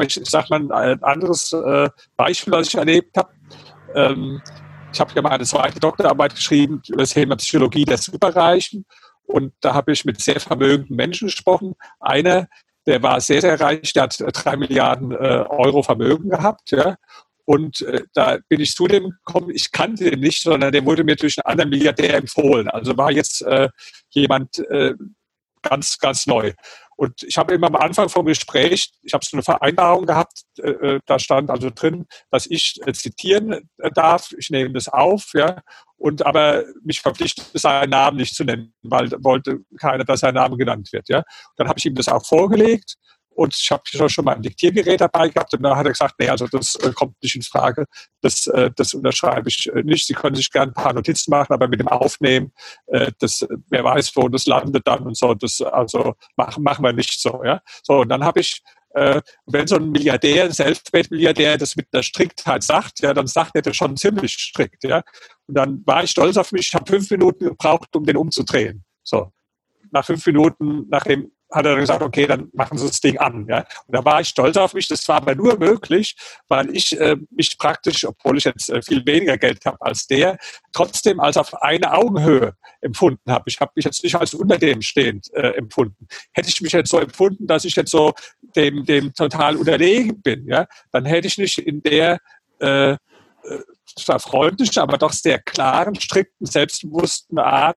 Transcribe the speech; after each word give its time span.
mal, 0.00 0.06
ich, 0.06 0.20
ich 0.20 0.28
sage 0.28 0.46
mal 0.50 0.72
ein 0.72 1.02
anderes 1.02 1.52
äh, 1.52 1.88
Beispiel, 2.16 2.52
was 2.52 2.68
ich 2.68 2.74
erlebt 2.74 3.16
habe. 3.16 3.30
Ähm, 3.94 4.40
ich 4.92 5.00
habe 5.00 5.12
ja 5.14 5.22
mal 5.22 5.30
eine 5.30 5.44
zweite 5.44 5.78
Doktorarbeit 5.78 6.34
geschrieben 6.34 6.82
über 6.88 7.02
das 7.02 7.10
Thema 7.10 7.36
Psychologie 7.36 7.84
der 7.84 7.98
Superreichen. 7.98 8.84
Und 9.24 9.52
da 9.60 9.74
habe 9.74 9.92
ich 9.92 10.04
mit 10.04 10.20
sehr 10.20 10.40
vermögenden 10.40 10.96
Menschen 10.96 11.28
gesprochen. 11.28 11.74
Einer, 12.00 12.48
der 12.86 13.02
war 13.02 13.20
sehr, 13.20 13.40
sehr 13.40 13.60
reich, 13.60 13.92
der 13.92 14.04
hat 14.04 14.18
drei 14.18 14.56
Milliarden 14.56 15.12
äh, 15.12 15.44
Euro 15.48 15.82
Vermögen 15.82 16.30
gehabt. 16.30 16.72
Ja. 16.72 16.96
Und 17.44 17.82
äh, 17.82 18.02
da 18.14 18.38
bin 18.48 18.60
ich 18.60 18.74
zu 18.74 18.88
dem 18.88 19.10
gekommen, 19.24 19.50
ich 19.50 19.70
kannte 19.70 20.10
den 20.10 20.20
nicht, 20.20 20.42
sondern 20.42 20.72
der 20.72 20.84
wurde 20.84 21.04
mir 21.04 21.16
durch 21.16 21.36
einen 21.38 21.52
anderen 21.52 21.70
Milliardär 21.70 22.16
empfohlen. 22.16 22.68
Also 22.68 22.96
war 22.96 23.12
jetzt 23.12 23.42
äh, 23.42 23.68
jemand 24.10 24.58
äh, 24.70 24.94
ganz, 25.62 25.98
ganz 25.98 26.26
neu. 26.26 26.52
Und 27.00 27.22
ich 27.22 27.38
habe 27.38 27.54
immer 27.54 27.68
am 27.68 27.76
Anfang 27.76 28.10
vom 28.10 28.26
Gespräch, 28.26 28.92
ich 29.00 29.14
habe 29.14 29.24
so 29.24 29.34
eine 29.34 29.42
Vereinbarung 29.42 30.04
gehabt, 30.04 30.42
äh, 30.58 30.68
äh, 30.68 31.00
da 31.06 31.18
stand 31.18 31.48
also 31.48 31.70
drin, 31.74 32.04
dass 32.30 32.44
ich 32.44 32.78
äh, 32.84 32.92
zitieren 32.92 33.70
äh, 33.78 33.90
darf. 33.90 34.32
Ich 34.36 34.50
nehme 34.50 34.70
das 34.72 34.86
auf, 34.86 35.30
ja, 35.32 35.62
und 35.96 36.26
aber 36.26 36.64
mich 36.84 37.00
verpflichtet, 37.00 37.46
seinen 37.54 37.88
Namen 37.88 38.18
nicht 38.18 38.34
zu 38.34 38.44
nennen, 38.44 38.74
weil 38.82 39.10
wollte 39.24 39.60
keiner, 39.78 40.04
dass 40.04 40.20
sein 40.20 40.34
Name 40.34 40.58
genannt 40.58 40.92
wird, 40.92 41.08
ja. 41.08 41.22
Dann 41.56 41.68
habe 41.68 41.78
ich 41.78 41.86
ihm 41.86 41.94
das 41.94 42.08
auch 42.08 42.26
vorgelegt 42.26 42.96
und 43.40 43.56
ich 43.58 43.70
habe 43.70 44.10
schon 44.10 44.24
mal 44.26 44.34
ein 44.34 44.42
Diktiergerät 44.42 45.00
dabei 45.00 45.30
gehabt 45.30 45.54
und 45.54 45.62
dann 45.62 45.74
hat 45.74 45.86
er 45.86 45.92
gesagt, 45.92 46.16
nee, 46.18 46.28
also 46.28 46.46
das 46.46 46.74
äh, 46.74 46.92
kommt 46.92 47.14
nicht 47.22 47.36
in 47.36 47.40
Frage, 47.42 47.86
das, 48.20 48.46
äh, 48.48 48.70
das 48.76 48.92
unterschreibe 48.92 49.48
ich 49.48 49.66
äh, 49.72 49.82
nicht. 49.82 50.06
Sie 50.06 50.12
können 50.12 50.36
sich 50.36 50.50
gerne 50.50 50.72
ein 50.72 50.74
paar 50.74 50.92
Notizen 50.92 51.30
machen, 51.30 51.54
aber 51.54 51.66
mit 51.66 51.80
dem 51.80 51.88
Aufnehmen, 51.88 52.52
das, 53.18 53.46
wer 53.68 53.84
weiß, 53.84 54.14
wo 54.16 54.28
das 54.28 54.46
landet 54.46 54.86
dann 54.86 55.06
und 55.06 55.16
so, 55.16 55.32
das 55.34 55.62
also 55.62 56.14
machen, 56.36 56.62
machen 56.62 56.84
wir 56.84 56.92
nicht 56.92 57.18
so. 57.18 57.42
Ja? 57.42 57.60
So, 57.82 58.00
und 58.00 58.10
dann 58.10 58.24
habe 58.24 58.40
ich 58.40 58.62
äh, 58.92 59.22
wenn 59.46 59.66
so 59.66 59.76
ein 59.76 59.90
Milliardär, 59.90 60.44
ein 60.44 60.52
Selfmade-Milliardär 60.52 61.56
das 61.56 61.76
mit 61.76 61.86
einer 61.92 62.02
Striktheit 62.02 62.62
sagt, 62.62 63.00
ja, 63.00 63.14
dann 63.14 63.28
sagt 63.28 63.54
er 63.54 63.62
das 63.62 63.76
schon 63.76 63.96
ziemlich 63.96 64.32
strikt, 64.32 64.82
ja. 64.82 65.02
Und 65.46 65.54
dann 65.54 65.82
war 65.86 66.02
ich 66.02 66.10
stolz 66.10 66.36
auf 66.36 66.50
mich, 66.50 66.68
ich 66.68 66.74
habe 66.74 66.90
fünf 66.90 67.08
Minuten 67.10 67.44
gebraucht, 67.44 67.94
um 67.94 68.04
den 68.04 68.16
umzudrehen. 68.16 68.84
So. 69.04 69.32
Nach 69.92 70.04
fünf 70.04 70.26
Minuten, 70.26 70.86
nachdem 70.88 71.30
hat 71.50 71.66
er 71.66 71.76
gesagt, 71.76 72.02
okay, 72.02 72.26
dann 72.26 72.48
machen 72.52 72.78
Sie 72.78 72.86
das 72.86 73.00
Ding 73.00 73.18
an. 73.18 73.46
Ja? 73.48 73.64
Und 73.86 73.96
da 73.96 74.04
war 74.04 74.20
ich 74.20 74.28
stolz 74.28 74.56
auf 74.56 74.74
mich. 74.74 74.88
Das 74.88 75.06
war 75.08 75.16
aber 75.16 75.34
nur 75.34 75.58
möglich, 75.58 76.16
weil 76.48 76.74
ich 76.74 76.98
äh, 76.98 77.16
mich 77.30 77.58
praktisch, 77.58 78.04
obwohl 78.04 78.38
ich 78.38 78.44
jetzt 78.44 78.70
äh, 78.70 78.82
viel 78.82 79.04
weniger 79.04 79.36
Geld 79.36 79.64
habe 79.66 79.78
als 79.80 80.06
der, 80.06 80.38
trotzdem 80.72 81.20
als 81.20 81.36
auf 81.36 81.60
eine 81.62 81.92
Augenhöhe 81.92 82.54
empfunden 82.80 83.30
habe. 83.30 83.44
Ich 83.48 83.60
habe 83.60 83.72
mich 83.74 83.84
jetzt 83.84 84.02
nicht 84.02 84.14
als 84.14 84.34
unter 84.34 84.58
dem 84.58 84.82
stehend 84.82 85.32
äh, 85.34 85.50
empfunden. 85.56 86.06
Hätte 86.32 86.48
ich 86.48 86.60
mich 86.60 86.72
jetzt 86.72 86.90
so 86.90 86.98
empfunden, 86.98 87.46
dass 87.46 87.64
ich 87.64 87.74
jetzt 87.74 87.90
so 87.90 88.12
dem, 88.56 88.84
dem 88.84 89.12
total 89.14 89.56
unterlegen 89.56 90.22
bin, 90.22 90.46
ja, 90.46 90.66
dann 90.92 91.04
hätte 91.04 91.26
ich 91.26 91.38
nicht 91.38 91.58
in 91.58 91.82
der 91.82 92.18
äh, 92.60 92.92
äh 92.92 92.96
zwar 93.98 94.20
freundlichen, 94.20 94.80
aber 94.82 94.98
doch 94.98 95.12
sehr 95.12 95.40
klaren, 95.40 95.96
strikten, 95.96 96.46
selbstbewussten 96.46 97.38
Art 97.38 97.76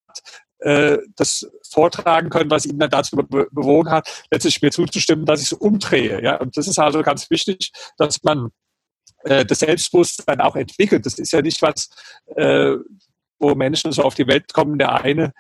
äh, 0.63 0.97
das 1.15 1.49
vortragen 1.69 2.29
können, 2.29 2.49
was 2.49 2.65
ihn 2.65 2.79
dann 2.79 2.89
dazu 2.89 3.15
bewogen 3.15 3.91
hat, 3.91 4.25
letztlich 4.31 4.61
mir 4.61 4.71
zuzustimmen, 4.71 5.25
dass 5.25 5.41
ich 5.41 5.51
es 5.51 5.53
umdrehe. 5.53 6.23
Ja? 6.23 6.37
Und 6.37 6.55
das 6.57 6.67
ist 6.67 6.79
also 6.79 7.01
ganz 7.01 7.29
wichtig, 7.29 7.71
dass 7.97 8.23
man 8.23 8.49
äh, 9.23 9.45
das 9.45 9.59
Selbstbewusstsein 9.59 10.41
auch 10.41 10.55
entwickelt. 10.55 11.05
Das 11.05 11.19
ist 11.19 11.31
ja 11.33 11.41
nicht 11.41 11.61
was, 11.61 11.89
äh, 12.35 12.75
wo 13.39 13.55
Menschen 13.55 13.91
so 13.91 14.03
auf 14.03 14.15
die 14.15 14.27
Welt 14.27 14.53
kommen. 14.53 14.77
Der 14.77 15.01
eine 15.01 15.33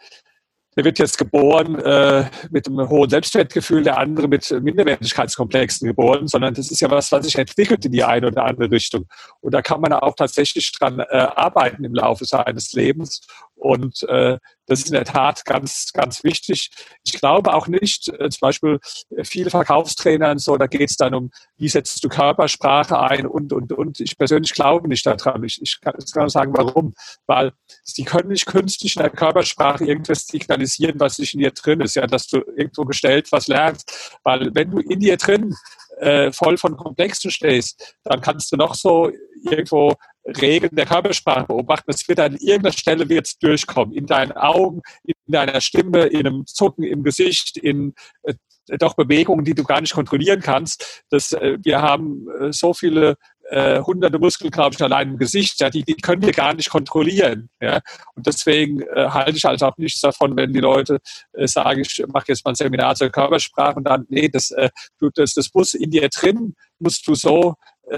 der 0.75 0.85
wird 0.85 0.99
jetzt 0.99 1.17
geboren 1.17 1.75
äh, 1.79 2.25
mit 2.49 2.67
einem 2.67 2.89
hohen 2.89 3.09
Selbstwertgefühl, 3.09 3.83
der 3.83 3.97
andere 3.97 4.27
mit 4.27 4.49
Minderwertigkeitskomplexen 4.49 5.87
geboren, 5.87 6.27
sondern 6.27 6.53
das 6.53 6.71
ist 6.71 6.81
ja 6.81 6.89
was, 6.89 7.11
was 7.11 7.25
sich 7.25 7.37
entwickelt 7.37 7.85
in 7.85 7.91
die 7.91 8.03
eine 8.03 8.27
oder 8.27 8.45
andere 8.45 8.71
Richtung. 8.71 9.05
Und 9.41 9.53
da 9.53 9.61
kann 9.61 9.81
man 9.81 9.93
auch 9.93 10.15
tatsächlich 10.15 10.71
dran 10.71 10.99
äh, 10.99 11.05
arbeiten 11.11 11.83
im 11.83 11.93
Laufe 11.93 12.25
seines 12.25 12.73
Lebens. 12.73 13.21
Und 13.55 14.03
äh, 14.09 14.39
das 14.65 14.79
ist 14.79 14.87
in 14.87 14.93
der 14.93 15.05
Tat 15.05 15.45
ganz, 15.45 15.91
ganz 15.93 16.23
wichtig. 16.23 16.71
Ich 17.05 17.13
glaube 17.13 17.53
auch 17.53 17.67
nicht, 17.67 18.09
äh, 18.09 18.29
zum 18.29 18.39
Beispiel 18.41 18.79
äh, 19.09 19.23
viele 19.23 19.49
Verkaufstrainer 19.49 20.31
und 20.31 20.39
so, 20.39 20.57
da 20.57 20.67
geht 20.67 20.89
es 20.89 20.97
dann 20.97 21.13
um, 21.13 21.31
wie 21.57 21.69
setzt 21.69 22.03
du 22.03 22.09
Körpersprache 22.09 22.99
ein 22.99 23.25
und, 23.25 23.53
und, 23.53 23.71
und. 23.73 23.99
Ich 23.99 24.17
persönlich 24.17 24.53
glaube 24.53 24.87
nicht 24.87 25.05
daran. 25.05 25.43
Ich, 25.43 25.61
ich 25.61 25.79
kann, 25.81 25.93
ich 25.97 26.11
kann 26.11 26.29
sagen, 26.29 26.53
warum. 26.55 26.93
Weil 27.25 27.53
sie 27.83 28.03
können 28.03 28.29
nicht 28.29 28.45
künstlich 28.45 28.95
in 28.95 29.01
der 29.01 29.11
Körpersprache 29.11 29.85
irgendwas 29.85 30.27
signalisieren, 30.27 30.99
was 30.99 31.19
nicht 31.19 31.33
in 31.33 31.41
dir 31.41 31.51
drin 31.51 31.81
ist. 31.81 31.95
Ja, 31.95 32.07
dass 32.07 32.27
du 32.27 32.37
irgendwo 32.55 32.85
gestellt 32.85 33.31
was 33.31 33.47
lernst. 33.47 34.17
Weil 34.23 34.51
wenn 34.53 34.71
du 34.71 34.79
in 34.79 34.99
dir 34.99 35.17
drin 35.17 35.55
äh, 35.99 36.31
voll 36.31 36.57
von 36.57 36.75
Komplexen 36.77 37.31
stehst, 37.31 37.95
dann 38.03 38.21
kannst 38.21 38.51
du 38.51 38.57
noch 38.57 38.75
so 38.75 39.11
irgendwo 39.49 39.95
Regeln 40.25 40.75
der 40.75 40.85
Körpersprache 40.85 41.47
beobachten. 41.47 41.91
Es 41.91 42.07
wird 42.07 42.19
an 42.19 42.35
irgendeiner 42.35 42.73
Stelle 42.73 43.09
wird's 43.09 43.37
durchkommen. 43.39 43.93
In 43.93 44.05
deinen 44.05 44.31
Augen, 44.31 44.81
in 45.03 45.13
deiner 45.27 45.61
Stimme, 45.61 46.05
in 46.05 46.27
einem 46.27 46.45
Zucken 46.45 46.83
im 46.83 47.03
Gesicht, 47.03 47.57
in 47.57 47.93
äh, 48.23 48.33
doch 48.79 48.93
Bewegungen, 48.95 49.43
die 49.43 49.55
du 49.55 49.63
gar 49.63 49.81
nicht 49.81 49.93
kontrollieren 49.93 50.39
kannst. 50.41 51.03
Das, 51.09 51.33
äh, 51.33 51.57
wir 51.61 51.81
haben 51.81 52.27
äh, 52.39 52.53
so 52.53 52.73
viele 52.73 53.17
äh, 53.49 53.81
hunderte 53.81 54.17
ich, 54.17 54.81
allein 54.81 55.09
im 55.09 55.17
Gesicht, 55.17 55.59
ja, 55.59 55.69
die, 55.69 55.83
die 55.83 55.95
können 55.95 56.21
wir 56.21 56.31
gar 56.31 56.53
nicht 56.53 56.69
kontrollieren. 56.69 57.49
Ja. 57.61 57.81
Und 58.15 58.25
deswegen 58.25 58.81
äh, 58.81 59.09
halte 59.09 59.37
ich 59.37 59.45
also 59.45 59.67
auch 59.67 59.77
nichts 59.77 59.99
davon, 59.99 60.35
wenn 60.37 60.53
die 60.53 60.59
Leute 60.59 60.99
äh, 61.33 61.47
sagen, 61.47 61.81
ich 61.81 62.03
mache 62.07 62.25
jetzt 62.29 62.45
mal 62.45 62.51
ein 62.51 62.55
Seminar 62.55 62.95
zur 62.95 63.09
Körpersprache 63.09 63.75
und 63.75 63.83
dann, 63.83 64.05
nee, 64.09 64.29
das, 64.29 64.51
äh, 64.51 64.69
du, 64.99 65.09
das, 65.13 65.33
das 65.33 65.53
muss 65.53 65.73
in 65.73 65.91
dir 65.91 66.07
drin, 66.09 66.55
musst 66.79 67.05
du 67.07 67.15
so 67.15 67.55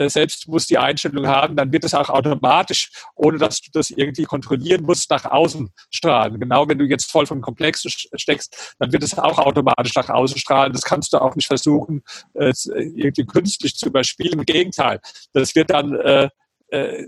selbstbewusst 0.07 0.69
die 0.69 0.78
Einstellung 0.78 1.28
haben, 1.28 1.56
dann 1.56 1.72
wird 1.72 1.84
es 1.84 1.94
auch 1.94 2.09
automatisch, 2.09 2.90
ohne 3.16 3.38
dass 3.38 3.62
du 3.62 3.69
das 3.72 3.91
irgendwie 3.91 4.23
kontrollieren 4.23 4.84
musst, 4.84 5.09
nach 5.12 5.25
außen 5.25 5.69
strahlen. 5.91 6.40
Genau 6.40 6.68
wenn 6.68 6.78
du 6.78 6.85
jetzt 6.85 7.12
voll 7.12 7.25
von 7.25 7.41
Komplexen 7.41 7.91
steckst, 7.91 8.75
dann 8.79 8.91
wird 8.91 9.03
es 9.03 9.18
auch 9.18 9.38
automatisch 9.38 9.95
nach 9.95 10.09
außen 10.09 10.38
strahlen. 10.38 10.74
Das 10.74 10.84
kannst 10.84 11.13
du 11.13 11.18
auch 11.22 11.35
nicht 11.35 11.47
versuchen, 11.47 12.03
äh, 12.34 12.51
irgendwie 12.66 13.25
künstlich 13.25 13.75
zu 13.75 13.88
überspielen. 13.88 14.40
Im 14.40 14.45
Gegenteil, 14.45 15.00
das 15.34 15.56
wird 15.56 15.69
dann 15.69 15.94
äh, 15.95 16.29
äh, 16.69 17.06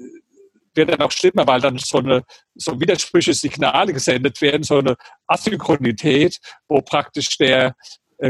wird 0.77 0.89
dann 0.89 1.01
auch 1.01 1.11
schlimmer, 1.11 1.45
weil 1.47 1.59
dann 1.59 1.77
so 1.77 1.97
eine 1.97 2.23
so 2.55 2.79
widersprüchliche 2.79 3.37
Signale 3.37 3.91
gesendet 3.91 4.39
werden, 4.41 4.63
so 4.63 4.77
eine 4.77 4.95
Asynchronität, 5.25 6.39
wo 6.67 6.81
praktisch 6.81 7.37
der 7.37 7.67
äh, 7.67 7.71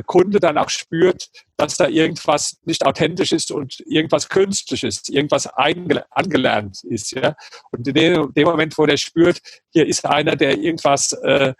Kunde 0.06 0.40
dann 0.40 0.58
auch 0.58 0.70
spürt, 0.70 1.30
dass 1.56 1.78
da 1.78 1.88
irgendwas 1.88 2.58
nicht 2.66 2.86
authentisch 2.86 3.32
ist 3.32 3.52
und 3.52 3.82
irgendwas 3.86 4.30
künstlich 4.30 4.84
ist, 4.84 5.10
irgendwas 5.10 5.48
angelernt 5.48 6.84
ist. 6.84 7.12
Ja? 7.12 7.36
Und 7.72 7.88
in 7.88 7.94
dem, 7.94 8.34
dem, 8.34 8.48
Moment, 8.48 8.78
wo 8.78 8.86
der 8.86 8.98
spürt, 8.98 9.40
hier 9.72 9.88
ist 9.88 10.06
einer, 10.06 10.36
der 10.36 10.58
irgendwas 10.58 11.14
äh, 11.14 11.54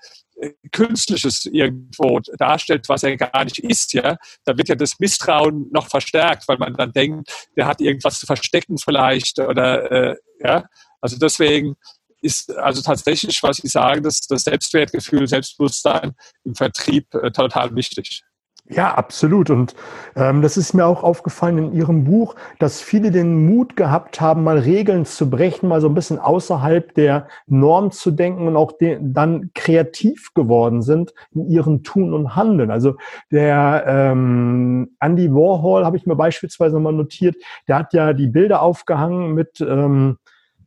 Künstliches 0.72 1.46
irgendwo 1.46 2.20
darstellt, 2.38 2.88
was 2.90 3.04
er 3.04 3.18
gar 3.18 3.44
nicht 3.44 3.60
ist, 3.60 3.94
ja, 3.94 4.18
da 4.46 4.58
wird 4.58 4.70
ja 4.70 4.76
das 4.76 5.00
Misstrauen 5.00 5.68
noch 5.72 5.88
verstärkt, 5.88 6.48
weil 6.48 6.58
man 6.58 6.76
dann 6.76 6.92
denkt, 6.92 7.50
der 7.56 7.66
hat 7.66 7.82
irgendwas 7.82 8.20
zu 8.20 8.28
verstecken 8.28 8.78
vielleicht 8.78 9.40
oder 9.40 9.92
äh, 9.92 10.16
ja, 10.40 10.66
also 11.02 11.18
deswegen 11.18 11.76
ist 12.22 12.56
also 12.58 12.82
tatsächlich, 12.82 13.42
was 13.44 13.58
Sie 13.58 13.68
sagen, 13.68 14.04
das, 14.04 14.22
das 14.22 14.44
Selbstwertgefühl, 14.44 15.28
Selbstbewusstsein 15.28 16.14
im 16.44 16.56
Vertrieb 16.56 17.14
äh, 17.14 17.32
total 17.32 17.76
wichtig. 17.76 18.24
Ja, 18.70 18.94
absolut. 18.96 19.50
Und 19.50 19.76
ähm, 20.18 20.42
das 20.42 20.58
ist 20.58 20.74
mir 20.74 20.86
auch 20.86 21.02
aufgefallen 21.02 21.58
in 21.58 21.74
Ihrem 21.74 22.04
Buch, 22.04 22.36
dass 22.60 22.82
viele 22.82 23.12
den 23.12 23.46
Mut 23.46 23.78
gehabt 23.78 24.20
haben, 24.20 24.44
mal 24.44 24.58
Regeln 24.58 25.06
zu 25.06 25.30
brechen, 25.30 25.70
mal 25.70 25.80
so 25.80 25.88
ein 25.88 25.94
bisschen 25.94 26.20
außerhalb 26.20 26.94
der 26.94 27.30
Norm 27.46 27.92
zu 27.92 28.12
denken 28.12 28.46
und 28.46 28.58
auch 28.58 28.74
dann 29.00 29.52
kreativ 29.56 30.34
geworden 30.34 30.82
sind 30.82 31.14
in 31.34 31.48
ihren 31.48 31.84
Tun 31.84 32.14
und 32.14 32.36
Handeln. 32.36 32.70
Also 32.70 32.98
der 33.32 33.86
ähm, 33.88 34.98
Andy 35.00 35.32
Warhol 35.32 35.86
habe 35.86 35.96
ich 35.96 36.06
mir 36.06 36.18
beispielsweise 36.18 36.76
nochmal 36.76 36.94
notiert, 36.94 37.38
der 37.70 37.78
hat 37.78 37.94
ja 37.94 38.12
die 38.12 38.28
Bilder 38.28 38.62
aufgehangen 38.62 39.34
mit 39.34 39.62
ähm, 39.62 40.18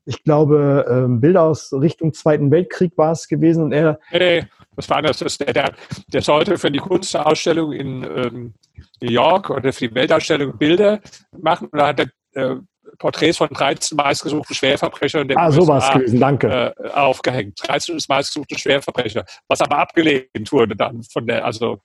ich 0.04 0.22
glaube, 0.24 0.86
ähm, 0.88 1.20
Bilder 1.20 1.42
aus 1.42 1.72
Richtung 1.72 2.12
Zweiten 2.12 2.50
Weltkrieg 2.50 2.96
war 2.96 3.12
es 3.12 3.28
gewesen 3.28 3.64
und 3.64 3.72
er. 3.72 3.98
Nee, 4.12 4.46
das 4.76 4.88
war 4.88 5.02
das. 5.02 5.18
das 5.18 5.38
der, 5.38 5.52
der, 5.52 5.72
der 6.08 6.22
sollte 6.22 6.58
für 6.58 6.70
die 6.70 6.78
Kunstausstellung 6.78 7.72
in 7.72 8.02
ähm, 8.04 8.54
New 9.00 9.10
York 9.10 9.50
oder 9.50 9.72
für 9.72 9.88
die 9.88 9.94
Weltausstellung 9.94 10.56
Bilder 10.58 11.00
machen 11.38 11.68
und 11.68 11.78
da 11.78 11.88
hat 11.88 12.00
er 12.32 12.52
äh, 12.52 12.56
Porträts 12.98 13.38
von 13.38 13.48
13 13.48 13.96
meistgesuchten 13.96 14.54
Schwerverbrechern 14.54 15.28
der 15.28 15.38
ah, 15.38 15.50
sowas 15.50 15.90
gewesen, 15.92 16.20
danke. 16.20 16.74
Äh, 16.76 16.88
aufgehängt. 16.90 17.58
13 17.62 17.98
meistgesuchte 18.08 18.58
Schwerverbrecher, 18.58 19.24
was 19.48 19.60
aber 19.60 19.78
abgelehnt 19.78 20.50
wurde 20.50 20.76
dann 20.76 21.02
von 21.04 21.26
der, 21.26 21.44
also 21.44 21.80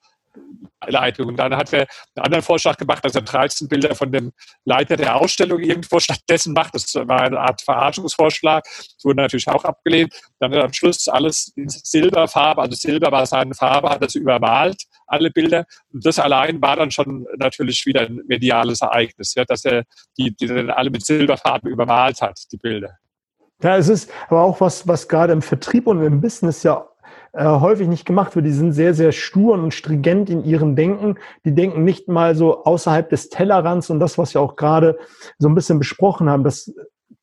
Leitung. 0.88 1.28
Und 1.28 1.38
dann 1.38 1.56
hat 1.56 1.74
er 1.74 1.88
einen 2.16 2.26
anderen 2.26 2.44
Vorschlag 2.44 2.78
gemacht, 2.78 3.04
dass 3.04 3.16
er 3.16 3.22
13 3.22 3.68
Bilder 3.68 3.96
von 3.96 4.12
dem 4.12 4.32
Leiter 4.66 4.96
der 4.96 5.16
Ausstellung 5.16 5.60
irgendwo 5.60 6.00
stattdessen 6.00 6.54
macht. 6.54 6.76
Das 6.76 6.94
war 6.96 7.22
eine 7.22 7.40
Art 7.40 7.62
Verarschungsvorschlag. 7.62 8.64
Das 8.64 9.04
wurde 9.04 9.22
natürlich 9.22 9.48
auch 9.48 9.64
abgelehnt. 9.64 10.14
Dann 10.40 10.52
hat 10.52 10.58
er 10.58 10.66
am 10.66 10.74
Schluss 10.74 11.08
alles 11.08 11.52
in 11.56 11.70
Silberfarbe, 11.70 12.62
also 12.62 12.76
Silber 12.76 13.12
war 13.12 13.26
seine 13.26 13.54
Farbe, 13.54 13.90
hat 13.90 14.04
das 14.04 14.16
übermalt, 14.16 14.84
alle 15.08 15.32
Bilder. 15.32 15.66
Und 15.92 16.06
das 16.06 16.20
allein 16.20 16.62
war 16.62 16.76
dann 16.76 16.92
schon 16.92 17.26
natürlich 17.38 17.86
wieder 17.86 18.02
ein 18.02 18.22
mediales 18.28 18.82
Ereignis, 18.82 19.34
ja, 19.36 19.46
dass 19.46 19.66
er 19.66 19.84
die, 20.18 20.36
die 20.36 20.48
dann 20.48 20.70
alle 20.70 20.90
mit 20.90 21.06
Silberfarben 21.06 21.70
übermalt 21.70 22.22
hat, 22.22 22.40
die 22.52 22.58
Bilder. 22.58 22.98
Ja, 23.64 23.78
es 23.78 23.88
ist 23.88 24.12
aber 24.28 24.42
auch 24.42 24.60
was, 24.60 24.88
was 24.88 25.08
gerade 25.08 25.32
im 25.32 25.42
Vertrieb 25.42 25.88
und 25.88 26.04
im 26.04 26.20
Business 26.20 26.64
ja 26.64 26.86
äh, 27.36 27.46
häufig 27.46 27.88
nicht 27.88 28.06
gemacht 28.06 28.36
wird. 28.36 28.46
Die 28.46 28.52
sind 28.52 28.72
sehr, 28.72 28.94
sehr 28.94 29.12
stur 29.12 29.54
und 29.56 29.74
stringent 29.74 30.30
in 30.30 30.44
ihrem 30.44 30.76
Denken. 30.76 31.16
Die 31.44 31.54
denken 31.54 31.84
nicht 31.84 32.08
mal 32.08 32.36
so 32.36 32.64
außerhalb 32.64 33.10
des 33.10 33.30
Tellerrands 33.30 33.90
und 33.90 34.00
das, 34.00 34.18
was 34.18 34.34
wir 34.34 34.42
auch 34.42 34.56
gerade 34.56 34.98
so 35.38 35.50
ein 35.50 35.56
bisschen 35.56 35.78
besprochen 35.78 36.30
haben, 36.30 36.44
dass 36.44 36.74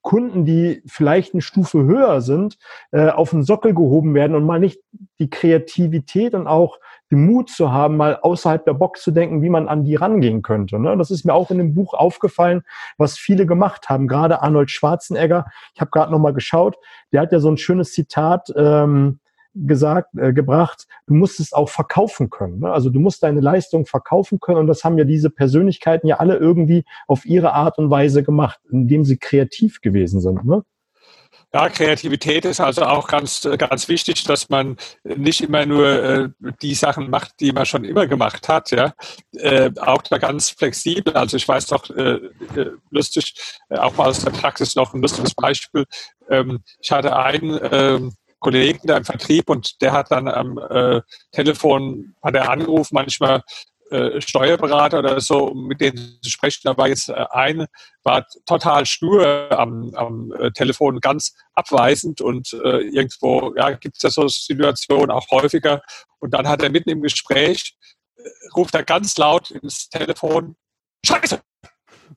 Kunden, 0.02 0.44
die 0.44 0.82
vielleicht 0.86 1.32
eine 1.32 1.42
Stufe 1.42 1.84
höher 1.84 2.20
sind, 2.20 2.58
äh, 2.90 3.08
auf 3.08 3.30
den 3.30 3.44
Sockel 3.44 3.72
gehoben 3.72 4.14
werden 4.14 4.34
und 4.34 4.44
mal 4.44 4.58
nicht 4.58 4.80
die 5.18 5.30
Kreativität 5.30 6.34
und 6.34 6.46
auch 6.46 6.78
den 7.10 7.24
Mut 7.24 7.50
zu 7.50 7.72
haben, 7.72 7.96
mal 7.96 8.18
außerhalb 8.20 8.64
der 8.64 8.74
Box 8.74 9.02
zu 9.02 9.12
denken, 9.12 9.42
wie 9.42 9.50
man 9.50 9.68
an 9.68 9.84
die 9.84 9.94
rangehen 9.94 10.42
könnte. 10.42 10.78
Ne? 10.78 10.96
Das 10.96 11.10
ist 11.10 11.24
mir 11.24 11.34
auch 11.34 11.50
in 11.50 11.58
dem 11.58 11.74
Buch 11.74 11.94
aufgefallen, 11.94 12.62
was 12.98 13.16
viele 13.16 13.46
gemacht 13.46 13.88
haben. 13.88 14.08
Gerade 14.08 14.42
Arnold 14.42 14.70
Schwarzenegger. 14.70 15.46
Ich 15.74 15.80
habe 15.80 15.90
gerade 15.90 16.10
noch 16.10 16.18
mal 16.18 16.34
geschaut. 16.34 16.76
Der 17.12 17.20
hat 17.20 17.32
ja 17.32 17.38
so 17.38 17.50
ein 17.50 17.58
schönes 17.58 17.92
Zitat. 17.92 18.52
Ähm, 18.56 19.20
gesagt, 19.54 20.16
äh, 20.16 20.32
gebracht, 20.32 20.86
du 21.06 21.14
musst 21.14 21.40
es 21.40 21.52
auch 21.52 21.68
verkaufen 21.68 22.30
können. 22.30 22.60
Ne? 22.60 22.72
Also 22.72 22.90
du 22.90 23.00
musst 23.00 23.22
deine 23.22 23.40
Leistung 23.40 23.86
verkaufen 23.86 24.40
können 24.40 24.58
und 24.58 24.66
das 24.66 24.84
haben 24.84 24.98
ja 24.98 25.04
diese 25.04 25.30
Persönlichkeiten 25.30 26.06
ja 26.06 26.16
alle 26.16 26.36
irgendwie 26.36 26.84
auf 27.06 27.24
ihre 27.24 27.52
Art 27.52 27.78
und 27.78 27.90
Weise 27.90 28.22
gemacht, 28.22 28.60
indem 28.70 29.04
sie 29.04 29.18
kreativ 29.18 29.80
gewesen 29.80 30.20
sind. 30.20 30.44
Ne? 30.44 30.62
Ja, 31.54 31.68
Kreativität 31.68 32.46
ist 32.46 32.60
also 32.60 32.82
auch 32.82 33.08
ganz, 33.08 33.46
ganz 33.58 33.86
wichtig, 33.88 34.24
dass 34.24 34.48
man 34.48 34.78
nicht 35.04 35.42
immer 35.42 35.66
nur 35.66 35.86
äh, 35.86 36.28
die 36.62 36.74
Sachen 36.74 37.10
macht, 37.10 37.40
die 37.40 37.52
man 37.52 37.66
schon 37.66 37.84
immer 37.84 38.06
gemacht 38.06 38.48
hat. 38.48 38.70
Ja, 38.70 38.94
äh, 39.32 39.70
auch 39.78 40.00
da 40.00 40.16
ganz 40.16 40.48
flexibel. 40.48 41.12
Also 41.12 41.36
ich 41.36 41.46
weiß 41.46 41.66
doch 41.66 41.90
äh, 41.90 42.14
äh 42.56 42.70
lustig, 42.90 43.34
äh, 43.68 43.76
auch 43.76 43.94
mal 43.96 44.08
aus 44.08 44.24
der 44.24 44.30
Praxis 44.30 44.76
noch 44.76 44.94
ein 44.94 45.02
lustiges 45.02 45.34
Beispiel. 45.34 45.84
Ähm, 46.30 46.60
ich 46.80 46.90
hatte 46.90 47.14
einen 47.16 47.60
ähm, 47.70 48.14
Kollegen 48.42 48.86
da 48.86 48.96
im 48.96 49.04
Vertrieb 49.04 49.48
und 49.48 49.80
der 49.80 49.92
hat 49.92 50.10
dann 50.10 50.28
am 50.28 50.58
äh, 50.58 51.00
Telefon, 51.30 52.14
hat 52.22 52.34
er 52.34 52.50
angerufen, 52.50 52.94
manchmal 52.94 53.42
äh, 53.90 54.20
Steuerberater 54.20 54.98
oder 54.98 55.20
so, 55.20 55.54
mit 55.54 55.80
denen 55.80 56.18
zu 56.22 56.30
sprechen. 56.30 56.62
Da 56.64 56.76
war 56.76 56.88
jetzt 56.88 57.08
äh, 57.08 57.26
eine, 57.30 57.68
war 58.02 58.26
total 58.46 58.84
stur 58.84 59.52
am, 59.52 59.94
am 59.94 60.32
äh, 60.32 60.50
Telefon, 60.50 61.00
ganz 61.00 61.34
abweisend 61.54 62.20
und 62.20 62.52
äh, 62.52 62.80
irgendwo 62.80 63.54
ja, 63.56 63.70
gibt 63.72 63.96
es 63.96 64.02
ja 64.02 64.10
so 64.10 64.26
Situationen 64.28 65.10
auch 65.10 65.30
häufiger. 65.30 65.82
Und 66.18 66.34
dann 66.34 66.48
hat 66.48 66.62
er 66.62 66.70
mitten 66.70 66.90
im 66.90 67.02
Gespräch, 67.02 67.76
äh, 68.16 68.22
ruft 68.56 68.74
er 68.74 68.82
ganz 68.82 69.16
laut 69.18 69.50
ins 69.50 69.88
Telefon, 69.88 70.56
Scheiße, 71.04 71.40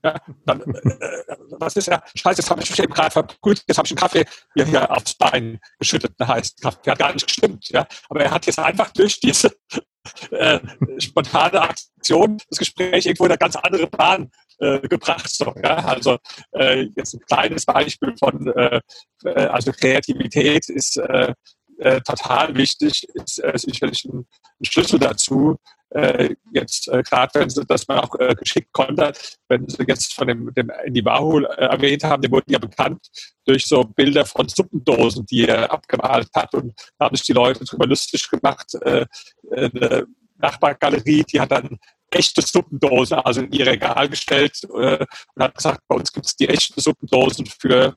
ja, 0.02 0.20
dann, 0.44 0.60
äh, 0.60 1.36
was 1.58 1.76
ist 1.76 1.88
ja, 1.88 2.02
scheiße, 2.14 2.40
jetzt 2.40 2.50
habe 2.50 2.62
ich 2.62 2.70
mich 2.70 2.78
eben 2.78 2.92
gerade 2.92 3.10
verbrüht, 3.10 3.62
jetzt 3.66 3.78
habe 3.78 3.86
ich 3.86 3.92
einen 3.92 3.98
Kaffee 3.98 4.24
hier, 4.54 4.64
hier 4.66 4.90
aufs 4.90 5.14
Bein 5.14 5.58
geschüttet, 5.78 6.14
einen 6.18 6.28
heißen 6.28 6.56
Kaffee. 6.60 6.90
Hat 6.90 6.98
gar 6.98 7.12
nicht 7.12 7.26
gestimmt, 7.26 7.68
ja. 7.70 7.86
Aber 8.08 8.20
er 8.20 8.30
hat 8.30 8.46
jetzt 8.46 8.58
einfach 8.58 8.90
durch 8.92 9.20
diese 9.20 9.56
äh, 10.30 10.60
spontane 10.98 11.60
Aktion 11.60 12.38
das 12.48 12.58
Gespräch 12.58 13.06
irgendwo 13.06 13.24
in 13.24 13.32
eine 13.32 13.38
ganz 13.38 13.56
andere 13.56 13.86
Bahn 13.86 14.30
äh, 14.58 14.80
gebracht. 14.80 15.28
So, 15.30 15.52
ja? 15.62 15.76
Also 15.76 16.18
äh, 16.52 16.88
jetzt 16.96 17.14
ein 17.14 17.20
kleines 17.20 17.64
Beispiel 17.64 18.14
von 18.18 18.46
äh, 18.48 18.80
äh 19.24 19.46
also 19.46 19.72
Kreativität 19.72 20.68
ist 20.68 20.96
äh, 20.98 21.34
äh, 21.78 22.00
total 22.00 22.54
wichtig, 22.56 23.06
ist 23.14 23.42
äh, 23.42 23.52
sicherlich 23.56 24.04
ein, 24.04 24.26
ein 24.60 24.64
Schlüssel 24.64 24.98
dazu, 24.98 25.56
äh, 25.90 26.34
jetzt 26.52 26.88
äh, 26.88 27.02
gerade 27.02 27.40
wenn 27.40 27.50
sie 27.50 27.64
das 27.64 27.86
man 27.88 28.00
auch 28.00 28.18
äh, 28.18 28.34
geschickt 28.34 28.72
konnte, 28.72 29.12
wenn 29.48 29.68
sie 29.68 29.84
jetzt 29.86 30.14
von 30.14 30.26
dem, 30.26 30.52
dem 30.54 30.70
Warhol 31.04 31.44
äh, 31.44 31.66
erwähnt 31.66 32.04
haben, 32.04 32.22
der 32.22 32.30
wurde 32.30 32.52
ja 32.52 32.58
bekannt 32.58 33.06
durch 33.44 33.66
so 33.66 33.84
Bilder 33.84 34.26
von 34.26 34.48
Suppendosen, 34.48 35.26
die 35.26 35.46
er 35.46 35.70
abgemalt 35.70 36.28
hat 36.34 36.54
und 36.54 36.74
da 36.98 37.06
haben 37.06 37.16
sich 37.16 37.26
die 37.26 37.32
Leute 37.32 37.64
darüber 37.64 37.86
lustig 37.86 38.28
gemacht. 38.28 38.74
Äh, 38.82 39.06
eine 39.50 40.06
Nachbargalerie, 40.38 41.24
die 41.24 41.40
hat 41.40 41.52
dann 41.52 41.78
echte 42.10 42.42
Suppendosen, 42.42 43.18
also 43.18 43.40
in 43.40 43.52
ihr 43.52 43.66
Regal 43.66 44.08
gestellt 44.08 44.60
äh, 44.64 45.04
und 45.34 45.42
hat 45.42 45.54
gesagt, 45.54 45.80
bei 45.88 45.96
uns 45.96 46.12
gibt 46.12 46.26
es 46.26 46.36
die 46.36 46.48
echten 46.48 46.80
Suppendosen 46.80 47.46
für 47.46 47.96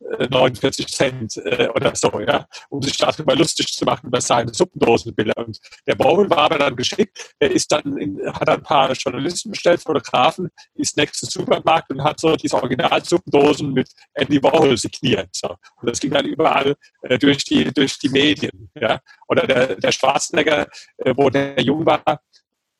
49 0.00 0.86
Cent 0.88 1.36
äh, 1.44 1.68
oder 1.74 1.94
so, 1.94 2.20
ja, 2.20 2.46
um 2.68 2.80
sich 2.82 2.96
darüber 2.96 3.34
lustig 3.34 3.72
zu 3.72 3.84
machen 3.84 4.06
über 4.06 4.20
seine 4.20 4.52
Suppendosenbilder. 4.52 5.36
Und 5.36 5.58
der 5.86 5.94
Bowl 5.94 6.28
war 6.30 6.38
aber 6.38 6.58
dann 6.58 6.74
geschickt, 6.74 7.34
er 7.38 7.50
ist 7.50 7.70
dann 7.70 7.96
in, 7.98 8.18
hat 8.26 8.48
ein 8.48 8.62
paar 8.62 8.90
Journalisten 8.92 9.50
bestellt, 9.50 9.82
Fotografen, 9.82 10.48
ist 10.74 10.96
nächsten 10.96 11.26
Supermarkt 11.26 11.90
und 11.90 12.02
hat 12.02 12.18
so 12.18 12.34
diese 12.34 12.56
Original-Suppendosen 12.56 13.72
mit 13.72 13.90
Andy 14.14 14.42
Warhol 14.42 14.76
signiert. 14.76 15.28
So. 15.32 15.48
Und 15.48 15.90
das 15.90 16.00
ging 16.00 16.12
dann 16.12 16.26
überall 16.26 16.76
äh, 17.02 17.18
durch, 17.18 17.44
die, 17.44 17.72
durch 17.72 17.98
die 17.98 18.08
Medien. 18.08 18.70
Ja. 18.74 19.00
Oder 19.28 19.46
der, 19.46 19.76
der 19.76 19.92
Schwarzenegger, 19.92 20.66
äh, 20.98 21.14
wo 21.16 21.28
der 21.28 21.60
jung 21.60 21.84
war, 21.84 22.20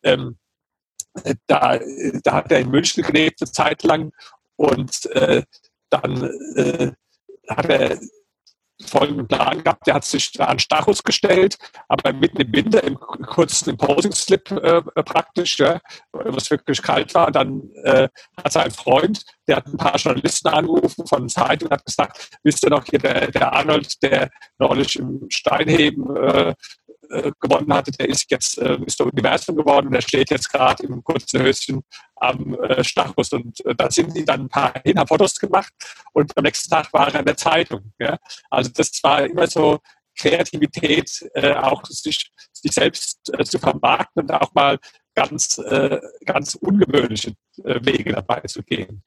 ähm, 0.03 0.37
da, 1.47 1.79
da 2.23 2.33
hat 2.33 2.53
er 2.53 2.61
in 2.61 2.71
München 2.71 3.03
gelebt 3.03 3.43
eine 3.43 3.51
Zeit 3.51 3.83
lang 3.83 4.13
und 4.57 5.07
äh, 5.07 5.43
dann 5.91 6.23
äh, 6.55 6.93
hat 7.57 7.67
er 7.67 7.99
folgenden 8.87 9.27
Plan 9.27 9.63
gehabt, 9.63 9.87
der 9.87 9.95
hat 9.95 10.05
sich 10.05 10.41
an 10.41 10.59
Stachus 10.59 11.03
gestellt, 11.03 11.57
aber 11.89 12.13
mitten 12.13 12.41
im 12.41 12.53
Winter 12.53 12.83
im 12.85 12.99
kurzen 12.99 13.77
Posing-Slip 13.77 14.51
äh, 14.51 14.83
praktisch, 15.03 15.59
ja, 15.59 15.81
was 16.13 16.51
wirklich 16.51 16.83
kalt 16.83 17.15
war. 17.15 17.31
Dann 17.31 17.71
äh, 17.85 18.09
hat 18.43 18.53
sein 18.53 18.71
Freund, 18.71 19.25
der 19.47 19.57
hat 19.57 19.67
ein 19.67 19.77
paar 19.77 19.97
Journalisten 19.97 20.49
angerufen 20.49 21.07
von 21.07 21.29
Zeitung 21.29 21.69
und 21.69 21.75
hat 21.75 21.85
gesagt, 21.85 22.39
wisst 22.43 22.65
ihr 22.65 22.71
noch 22.71 22.85
hier 22.85 22.99
der, 22.99 23.31
der 23.31 23.53
Arnold, 23.53 24.03
der 24.03 24.31
neulich 24.59 24.97
im 24.97 25.27
Steinheben 25.29 26.17
äh, 26.17 26.55
äh, 27.11 27.33
gewonnen 27.41 27.73
hatte, 27.73 27.91
der 27.93 28.09
ist 28.09 28.31
jetzt 28.31 28.59
äh, 28.59 28.79
Mr. 28.79 29.07
Universum 29.07 29.57
geworden 29.57 29.87
und 29.87 29.93
der 29.93 30.01
steht 30.01 30.31
jetzt 30.31 30.51
gerade 30.51 30.85
im 30.85 31.03
kurzen 31.03 31.43
Höschen 31.43 31.83
am 32.17 32.55
äh, 32.55 32.83
Stachus. 32.85 33.33
Und 33.33 33.65
äh, 33.67 33.75
da 33.75 33.91
sind 33.91 34.17
die 34.17 34.25
dann 34.25 34.43
ein 34.43 34.49
paar 34.49 34.73
Hinterfotos 34.85 35.35
gemacht 35.39 35.73
und 36.13 36.37
am 36.37 36.45
nächsten 36.45 36.71
Tag 36.71 36.93
war 36.93 37.13
er 37.13 37.21
in 37.21 37.27
der 37.27 37.37
Zeitung. 37.37 37.93
Ja? 37.99 38.17
Also 38.49 38.71
das 38.75 38.91
war 39.03 39.25
immer 39.25 39.47
so 39.47 39.79
Kreativität, 40.17 41.29
äh, 41.35 41.55
auch 41.55 41.85
sich, 41.87 42.31
sich 42.53 42.73
selbst 42.73 43.19
äh, 43.33 43.45
zu 43.45 43.59
vermarkten 43.59 44.23
und 44.23 44.33
auch 44.33 44.53
mal 44.55 44.79
ganz, 45.15 45.59
äh, 45.59 45.99
ganz 46.25 46.55
ungewöhnliche 46.55 47.35
äh, 47.65 47.81
Wege 47.83 48.13
dabei 48.13 48.41
zu 48.43 48.63
gehen. 48.63 49.03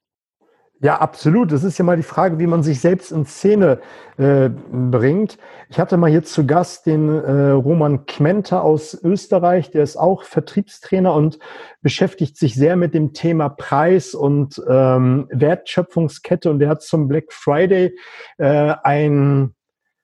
Ja, 0.84 0.98
absolut. 0.98 1.54
Das 1.54 1.64
ist 1.64 1.78
ja 1.78 1.86
mal 1.86 1.96
die 1.96 2.04
Frage, 2.04 2.40
wie 2.40 2.46
man 2.46 2.62
sich 2.62 2.82
selbst 2.82 3.14
in 3.14 3.26
Szene 3.26 3.80
äh, 4.18 4.50
bringt. 4.50 5.38
Ich 5.70 5.80
hatte 5.80 5.96
mal 5.96 6.12
hier 6.12 6.24
zu 6.24 6.46
Gast 6.46 6.86
den 6.88 7.08
äh, 7.08 7.52
Roman 7.52 8.06
Kmenter 8.06 8.62
aus 8.66 8.94
Österreich, 8.94 9.72
der 9.72 9.84
ist 9.84 9.96
auch 9.96 10.24
Vertriebstrainer 10.24 11.14
und 11.14 11.40
beschäftigt 11.82 12.36
sich 12.38 12.56
sehr 12.56 12.76
mit 12.76 12.94
dem 12.94 13.14
Thema 13.14 13.48
Preis 13.48 14.14
und 14.14 14.62
ähm, 14.68 15.30
Wertschöpfungskette. 15.32 16.52
Und 16.52 16.60
der 16.60 16.68
hat 16.68 16.82
zum 16.82 17.08
Black 17.08 17.32
Friday 17.32 17.98
äh, 18.38 18.74
ein, 18.84 19.56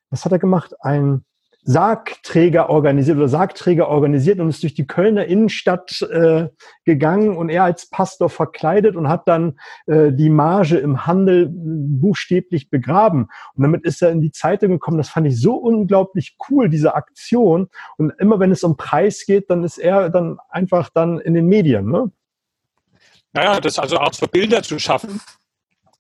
was 0.10 0.24
hat 0.24 0.32
er 0.32 0.39
gemacht? 0.39 0.75
Ein 0.80 1.25
Sargträger 1.63 2.70
organisiert 2.70 3.18
oder 3.18 3.28
Sargträger 3.28 3.89
organisiert 3.89 4.39
und 4.39 4.50
ist 4.50 4.63
durch 4.63 4.74
die 4.74 4.88
Kölner 4.88 5.25
Innenstadt 5.25 6.01
äh, 6.01 6.48
gegangen 6.86 7.36
und 7.36 7.50
er 7.50 7.63
als 7.63 7.89
Pastor 7.89 8.30
verkleidet 8.30 8.96
und 8.96 9.10
hat 9.10 9.28
dann 9.28 9.60
äh, 9.86 10.12
die 10.13 10.30
Marge 10.30 10.78
im 10.78 11.06
Handel 11.06 11.50
buchstäblich 11.51 12.70
begraben. 12.70 13.28
Und 13.56 13.63
damit 13.63 13.84
ist 13.84 14.01
er 14.01 14.12
in 14.12 14.22
die 14.22 14.32
Zeitung 14.32 14.72
gekommen. 14.72 14.98
Das 14.98 15.10
fand 15.10 15.28
ich 15.28 15.39
so 15.39 15.56
unglaublich 15.56 16.38
cool, 16.50 16.70
diese 16.70 16.96
Aktion. 16.96 17.68
Und 17.98 18.13
immer 18.20 18.39
wenn 18.39 18.51
es 18.51 18.63
um 18.63 18.78
Preis 18.78 19.25
geht, 19.25 19.50
dann 19.50 19.63
ist 19.63 19.78
er 19.78 20.10
dann 20.10 20.38
einfach 20.50 20.89
dann 20.89 21.20
in 21.20 21.34
den 21.34 21.48
Medien. 21.48 21.92
Ne? 21.92 22.12
Naja, 23.34 23.60
das 23.60 23.78
also 23.78 23.98
auch 23.98 24.13
so 24.13 24.28
Bilder 24.28 24.63
zu 24.63 24.80
schaffen, 24.80 25.20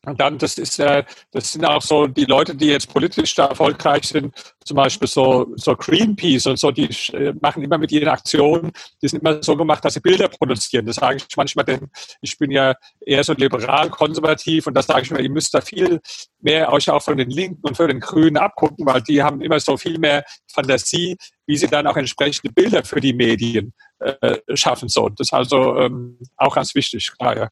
Und 0.05 0.19
dann, 0.21 0.37
das 0.37 0.57
ist, 0.57 0.79
äh, 0.79 1.03
das 1.31 1.51
sind 1.51 1.65
auch 1.65 1.81
so 1.81 2.07
die 2.07 2.23
Leute, 2.23 2.55
die 2.55 2.67
jetzt 2.67 2.91
politisch 2.91 3.35
da 3.35 3.47
erfolgreich 3.47 4.05
sind, 4.05 4.33
zum 4.63 4.77
Beispiel 4.77 5.09
so, 5.09 5.51
so 5.55 5.75
Greenpeace 5.75 6.45
und 6.45 6.57
so, 6.57 6.71
die 6.71 6.89
äh, 7.13 7.33
machen 7.41 7.63
immer 7.63 7.77
mit 7.77 7.91
ihren 7.91 8.07
Aktionen, 8.07 8.71
die 9.01 9.09
sind 9.09 9.19
immer 9.19 9.43
so 9.43 9.57
gemacht, 9.57 9.83
dass 9.83 9.95
sie 9.95 9.99
Bilder 9.99 10.29
produzieren. 10.29 10.85
Das 10.85 10.95
sage 10.95 11.17
ich 11.17 11.35
manchmal, 11.35 11.65
denn 11.65 11.89
ich 12.21 12.37
bin 12.37 12.49
ja 12.49 12.75
eher 13.01 13.25
so 13.25 13.33
liberal, 13.33 13.89
konservativ 13.89 14.67
und 14.67 14.73
das 14.73 14.87
sage 14.87 15.01
ich 15.01 15.11
mir, 15.11 15.19
ihr 15.19 15.29
müsst 15.29 15.53
da 15.53 15.59
viel 15.59 15.99
mehr 16.39 16.71
euch 16.71 16.89
auch 16.89 17.01
von 17.01 17.17
den 17.17 17.29
Linken 17.29 17.67
und 17.67 17.75
von 17.75 17.89
den 17.89 17.99
Grünen 17.99 18.37
abgucken, 18.37 18.85
weil 18.85 19.01
die 19.01 19.21
haben 19.21 19.41
immer 19.41 19.59
so 19.59 19.75
viel 19.75 19.99
mehr 19.99 20.23
Fantasie, 20.47 21.17
wie 21.45 21.57
sie 21.57 21.67
dann 21.67 21.87
auch 21.87 21.97
entsprechende 21.97 22.53
Bilder 22.53 22.85
für 22.85 23.01
die 23.01 23.13
Medien 23.13 23.73
äh, 23.99 24.37
schaffen 24.53 24.87
sollen. 24.87 25.15
Das 25.17 25.27
ist 25.27 25.33
also 25.33 25.77
ähm, 25.77 26.19
auch 26.37 26.55
ganz 26.55 26.73
wichtig, 26.73 27.11
klar, 27.17 27.37
ja. 27.37 27.49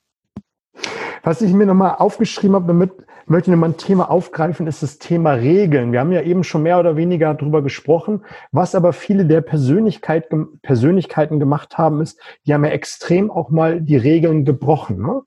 Was 1.23 1.41
ich 1.41 1.53
mir 1.53 1.65
nochmal 1.65 1.95
aufgeschrieben 1.95 2.55
habe, 2.55 2.67
damit 2.67 2.91
möchte 3.27 3.49
ich 3.49 3.51
nochmal 3.51 3.71
ein 3.71 3.77
Thema 3.77 4.09
aufgreifen, 4.09 4.67
ist 4.67 4.83
das 4.83 4.99
Thema 4.99 5.33
Regeln. 5.33 5.91
Wir 5.91 5.99
haben 5.99 6.11
ja 6.11 6.21
eben 6.21 6.43
schon 6.43 6.63
mehr 6.63 6.79
oder 6.79 6.95
weniger 6.95 7.33
darüber 7.33 7.61
gesprochen. 7.61 8.23
Was 8.51 8.73
aber 8.73 8.93
viele 8.93 9.25
der 9.25 9.41
Persönlichkeit, 9.41 10.29
Persönlichkeiten 10.61 11.39
gemacht 11.39 11.77
haben, 11.77 12.01
ist, 12.01 12.19
die 12.45 12.53
haben 12.53 12.63
ja 12.63 12.71
extrem 12.71 13.29
auch 13.29 13.49
mal 13.49 13.81
die 13.81 13.97
Regeln 13.97 14.45
gebrochen. 14.45 15.01
Ne? 15.01 15.21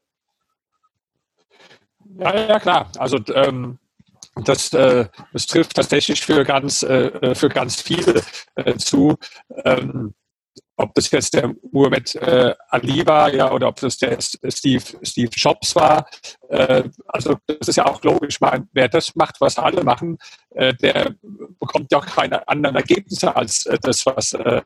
Ja, 2.19 2.49
ja, 2.49 2.59
klar. 2.59 2.89
Also 2.99 3.19
ähm, 3.35 3.79
das, 4.45 4.73
äh, 4.73 5.07
das 5.33 5.47
trifft 5.47 5.77
tatsächlich 5.77 6.23
für 6.23 6.45
ganz, 6.45 6.83
äh, 6.83 7.35
für 7.35 7.49
ganz 7.49 7.81
viele 7.81 8.23
äh, 8.55 8.77
zu. 8.77 9.17
Ähm, 9.65 10.15
ob 10.81 10.95
das 10.95 11.11
jetzt 11.11 11.35
der 11.35 11.55
Muhammad 11.73 12.15
äh, 12.17 12.55
Ali 12.69 13.07
war, 13.07 13.33
ja, 13.33 13.53
oder 13.53 13.69
ob 13.69 13.77
das 13.77 13.99
der 13.99 14.19
Steve, 14.21 14.83
Steve 15.03 15.31
Jobs 15.35 15.77
war. 15.77 16.09
Äh, 16.49 16.85
also 17.07 17.37
das 17.47 17.69
ist 17.69 17.77
ja 17.77 17.87
auch 17.87 18.03
logisch. 18.03 18.41
Man, 18.41 18.69
wer 18.73 18.89
das 18.89 19.15
macht, 19.15 19.41
was 19.41 19.59
alle 19.59 19.85
machen, 19.85 20.19
äh, 20.51 20.75
der 20.75 21.15
bekommt 21.59 21.93
ja 21.93 21.99
auch 21.99 22.07
keine 22.07 22.47
anderen 22.49 22.77
Ergebnisse 22.77 23.35
als 23.37 23.67
äh, 23.67 23.79
das, 23.81 24.07
was 24.07 24.33
äh, 24.33 24.63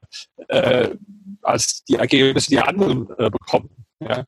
äh, 0.49 0.97
als 1.43 1.85
die 1.85 1.97
Ergebnisse, 1.97 2.49
die 2.49 2.59
anderen 2.59 3.07
bekommen. 3.07 3.71
Ja. 4.01 4.25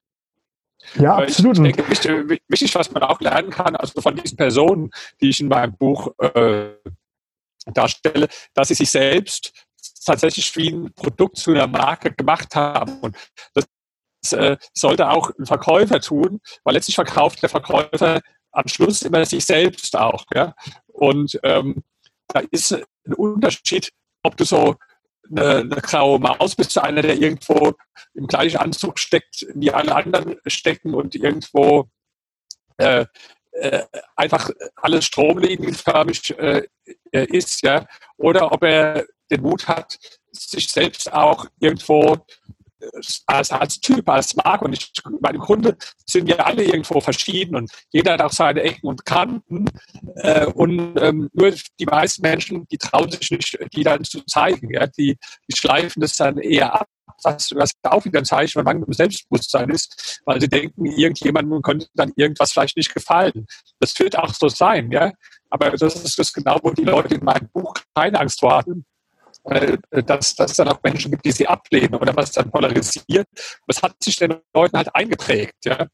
Ja, 0.96 1.14
Aber 1.14 1.22
absolut. 1.22 1.58
Ich 1.58 2.00
denke, 2.00 2.38
wichtig, 2.46 2.74
was 2.74 2.90
man 2.92 3.02
auch 3.02 3.20
lernen 3.20 3.50
kann, 3.50 3.74
also 3.74 4.00
von 4.00 4.14
diesen 4.14 4.36
Personen, 4.36 4.90
die 5.20 5.30
ich 5.30 5.40
in 5.40 5.48
meinem 5.48 5.76
Buch 5.76 6.12
darstelle, 7.72 8.28
dass 8.54 8.68
sie 8.68 8.74
sich 8.74 8.90
selbst 8.90 9.65
tatsächlich 10.04 10.54
wie 10.56 10.70
ein 10.70 10.92
Produkt 10.94 11.36
zu 11.38 11.52
einer 11.52 11.66
Marke 11.66 12.12
gemacht 12.12 12.54
haben. 12.54 13.00
Und 13.00 13.16
das 13.54 13.66
äh, 14.32 14.56
sollte 14.72 15.08
auch 15.10 15.30
ein 15.38 15.46
Verkäufer 15.46 16.00
tun, 16.00 16.40
weil 16.64 16.74
letztlich 16.74 16.96
verkauft 16.96 17.42
der 17.42 17.48
Verkäufer 17.48 18.20
am 18.52 18.68
Schluss 18.68 19.02
immer 19.02 19.24
sich 19.24 19.44
selbst 19.44 19.96
auch. 19.96 20.24
Ja? 20.34 20.54
Und 20.86 21.38
ähm, 21.42 21.82
da 22.28 22.40
ist 22.50 22.72
ein 22.72 23.14
Unterschied, 23.14 23.90
ob 24.22 24.36
du 24.36 24.44
so 24.44 24.76
eine, 25.30 25.56
eine 25.58 25.80
graue 25.80 26.18
Maus 26.18 26.54
bist, 26.54 26.72
zu 26.72 26.82
einer, 26.82 27.02
der 27.02 27.16
irgendwo 27.16 27.74
im 28.14 28.26
gleichen 28.26 28.58
Anzug 28.58 28.98
steckt, 28.98 29.46
wie 29.54 29.70
alle 29.70 29.94
anderen 29.94 30.36
stecken 30.46 30.94
und 30.94 31.14
irgendwo 31.14 31.88
äh, 32.78 33.06
äh, 33.52 33.82
einfach 34.16 34.50
alles 34.76 35.06
stromlinienförmig 35.06 36.38
äh, 36.38 36.66
ist, 37.10 37.62
ja, 37.62 37.86
oder 38.18 38.52
ob 38.52 38.62
er 38.64 39.06
den 39.30 39.42
Mut 39.42 39.68
hat, 39.68 39.98
sich 40.32 40.68
selbst 40.70 41.12
auch 41.12 41.46
irgendwo 41.60 42.14
äh, 42.80 42.86
als, 43.26 43.50
als 43.50 43.80
Typ, 43.80 44.08
als 44.08 44.36
Mark. 44.36 44.62
Und 44.62 44.74
ich 44.74 44.92
meine, 45.20 45.38
im 45.38 45.76
sind 46.06 46.26
wir 46.26 46.46
alle 46.46 46.64
irgendwo 46.64 47.00
verschieden 47.00 47.56
und 47.56 47.70
jeder 47.90 48.12
hat 48.12 48.22
auch 48.22 48.32
seine 48.32 48.62
Ecken 48.62 48.86
und 48.88 49.04
Kanten. 49.04 49.66
Äh, 50.16 50.46
und 50.46 50.96
ähm, 51.00 51.30
nur 51.32 51.52
die 51.78 51.86
meisten 51.86 52.22
Menschen, 52.22 52.66
die 52.68 52.78
trauen 52.78 53.10
sich 53.10 53.30
nicht, 53.30 53.58
die 53.74 53.82
dann 53.82 54.04
zu 54.04 54.22
zeigen. 54.26 54.70
Ja? 54.72 54.86
Die, 54.86 55.16
die 55.48 55.56
schleifen 55.56 56.00
das 56.00 56.16
dann 56.16 56.38
eher 56.38 56.74
ab. 56.74 56.88
Was, 57.22 57.50
was 57.54 57.70
auch 57.84 58.04
wieder 58.04 58.18
ein 58.18 58.26
Zeichen 58.26 58.52
von 58.52 58.64
mangelndem 58.64 58.92
Selbstbewusstsein 58.92 59.70
ist, 59.70 60.20
weil 60.26 60.38
sie 60.38 60.48
denken, 60.48 60.84
irgendjemandem 60.84 61.62
könnte 61.62 61.86
dann 61.94 62.12
irgendwas 62.14 62.52
vielleicht 62.52 62.76
nicht 62.76 62.92
gefallen. 62.92 63.46
Das 63.80 63.98
wird 63.98 64.18
auch 64.18 64.34
so 64.34 64.50
sein, 64.50 64.92
ja. 64.92 65.12
Aber 65.48 65.70
das 65.70 65.94
ist 65.94 66.18
das 66.18 66.30
genau, 66.30 66.58
wo 66.62 66.72
die 66.72 66.84
Leute 66.84 67.14
in 67.14 67.24
meinem 67.24 67.48
Buch 67.54 67.72
keine 67.94 68.20
Angst 68.20 68.40
vor 68.40 68.58
hatten 68.58 68.84
dass, 69.46 70.34
dass 70.34 70.50
es 70.50 70.56
dann 70.56 70.68
auch 70.68 70.82
Menschen 70.82 71.10
gibt, 71.10 71.24
die 71.24 71.32
sie 71.32 71.46
ablehnen 71.46 71.94
oder 71.94 72.14
was 72.16 72.32
dann 72.32 72.50
polarisiert. 72.50 73.28
Das 73.66 73.82
hat 73.82 73.94
sich 74.02 74.16
den 74.16 74.36
Leuten 74.54 74.76
halt 74.76 74.94
eingeprägt. 74.94 75.64
Ja? 75.64 75.86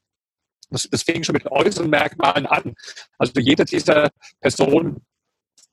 Das, 0.71 0.89
das 0.91 1.03
fing 1.03 1.23
schon 1.23 1.35
mit 1.35 1.51
äußeren 1.51 1.91
Merkmalen 1.91 2.47
an. 2.47 2.75
Also 3.19 3.41
jede 3.41 3.65
dieser 3.65 4.11
Personen 4.41 5.05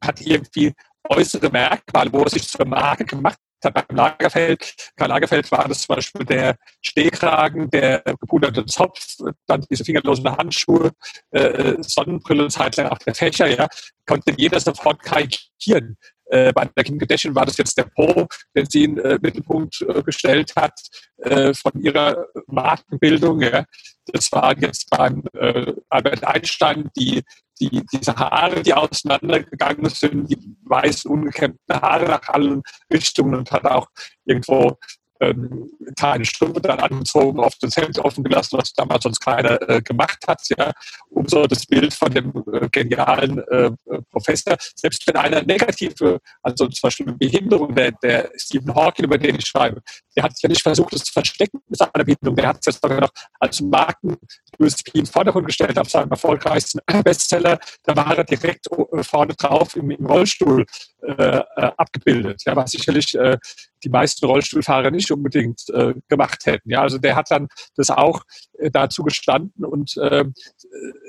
hat 0.01 0.21
irgendwie 0.21 0.73
äußere 1.07 1.49
Merkmale, 1.49 2.11
wo 2.11 2.23
er 2.23 2.29
sich 2.29 2.47
zur 2.47 2.65
Marke 2.65 3.05
gemacht 3.05 3.37
hat. 3.63 3.73
Beim 3.73 3.83
Lagerfeld, 3.89 4.73
Karl 4.95 5.09
Lagerfeld 5.09 5.51
war 5.51 5.67
das 5.67 5.81
zum 5.81 5.95
Beispiel 5.95 6.25
der 6.25 6.55
Stehkragen, 6.81 7.69
der 7.69 8.01
gepuderte 8.19 8.65
Zopf, 8.65 9.17
dann 9.47 9.65
diese 9.69 9.83
fingerlosen 9.83 10.31
Handschuhe, 10.31 10.91
äh, 11.31 11.75
Sonnenbrille, 11.79 12.47
zeitlang 12.47 12.87
auch 12.87 12.99
der 12.99 13.15
Fächer, 13.15 13.47
ja, 13.47 13.67
konnte 14.05 14.33
jeder 14.37 14.61
sofort 14.61 15.03
karikieren. 15.03 15.97
Äh, 16.29 16.53
bei 16.53 16.65
der 16.65 16.83
Kim 16.83 16.97
Kardashian 16.97 17.35
war 17.35 17.45
das 17.45 17.57
jetzt 17.57 17.77
der 17.77 17.89
Po, 17.95 18.27
den 18.55 18.65
sie 18.69 18.83
in 18.83 18.95
den 18.95 19.05
äh, 19.05 19.19
Mittelpunkt 19.21 19.81
äh, 19.81 20.03
gestellt 20.03 20.53
hat 20.55 20.79
äh, 21.17 21.53
von 21.53 21.71
ihrer 21.81 22.27
Markenbildung. 22.47 23.41
Ja. 23.41 23.65
Das 24.05 24.31
war 24.31 24.57
jetzt 24.57 24.89
beim 24.89 25.23
äh, 25.33 25.73
Albert 25.89 26.23
Einstein 26.23 26.89
die, 26.95 27.23
die, 27.59 27.83
diese 27.91 28.15
Haare, 28.15 28.61
die 28.61 28.73
auseinandergegangen 28.73 29.89
sind, 29.89 30.29
die 30.29 30.55
weißen, 30.65 31.09
ungekämmten 31.09 31.75
Haare 31.81 32.05
nach 32.05 32.27
allen 32.29 32.61
Richtungen 32.91 33.35
und 33.35 33.51
hat 33.51 33.65
auch 33.65 33.87
irgendwo 34.25 34.77
ähm, 35.19 35.69
keine 35.97 36.25
Strümpfe 36.25 36.61
dann 36.61 36.79
angezogen, 36.79 37.39
auf 37.39 37.55
das 37.61 37.75
Hemd 37.75 37.99
offen 37.99 38.23
gelassen, 38.23 38.57
was 38.57 38.73
damals 38.73 39.03
sonst 39.03 39.19
keiner 39.19 39.61
äh, 39.69 39.81
gemacht 39.81 40.19
hat, 40.27 40.41
ja, 40.57 40.71
um 41.09 41.27
so 41.27 41.45
das 41.45 41.65
Bild 41.65 41.93
von 41.93 42.11
dem 42.11 42.31
äh, 42.51 42.69
genialen 42.69 43.39
äh, 43.47 43.71
Professor, 44.11 44.57
selbst 44.75 45.05
wenn 45.07 45.15
einer 45.17 45.41
negative, 45.43 46.19
also 46.41 46.67
zum 46.67 46.81
Beispiel 46.87 47.11
Behinderung, 47.13 47.75
der, 47.75 47.91
der 48.03 48.31
Stephen 48.37 48.73
Hawking, 48.73 49.05
über 49.05 49.17
den 49.17 49.35
ich 49.35 49.45
schreibe, 49.45 49.81
der 50.15 50.23
hat 50.23 50.33
ja 50.41 50.49
nicht 50.49 50.61
versucht, 50.61 50.93
das 50.93 51.03
zu 51.03 51.13
verstecken 51.13 51.61
mit 51.67 51.77
seiner 51.77 52.03
Behinderung, 52.03 52.35
der 52.35 52.47
hat 52.47 52.57
es 52.59 52.65
jetzt 52.65 52.81
sogar 52.81 53.01
noch 53.01 53.11
als 53.39 53.61
Marken 53.61 54.17
USP 54.59 54.91
in 54.93 55.01
den 55.01 55.11
Vordergrund 55.11 55.47
gestellt 55.47 55.77
auf 55.77 55.89
seinem 55.89 56.11
erfolgreichsten 56.11 56.79
Bestseller, 57.03 57.59
da 57.83 57.95
war 57.95 58.17
er 58.17 58.23
direkt 58.23 58.67
äh, 58.71 59.03
vorne 59.03 59.33
drauf 59.35 59.75
im, 59.75 59.91
im 59.91 60.05
Rollstuhl 60.05 60.65
äh, 61.01 61.11
äh, 61.11 61.41
abgebildet, 61.77 62.43
ja, 62.45 62.55
was 62.55 62.71
sicherlich 62.71 63.15
äh, 63.15 63.37
die 63.83 63.89
meisten 63.89 64.25
Rollstuhlfahrer 64.25 64.91
nicht 64.91 65.11
unbedingt 65.11 65.69
äh, 65.69 65.93
gemacht 66.07 66.45
hätten. 66.45 66.69
Ja, 66.69 66.81
also 66.81 66.97
der 66.97 67.15
hat 67.15 67.31
dann 67.31 67.47
das 67.75 67.89
auch 67.89 68.23
äh, 68.57 68.71
dazu 68.71 69.03
gestanden 69.03 69.65
und 69.65 69.95
äh, 69.97 70.25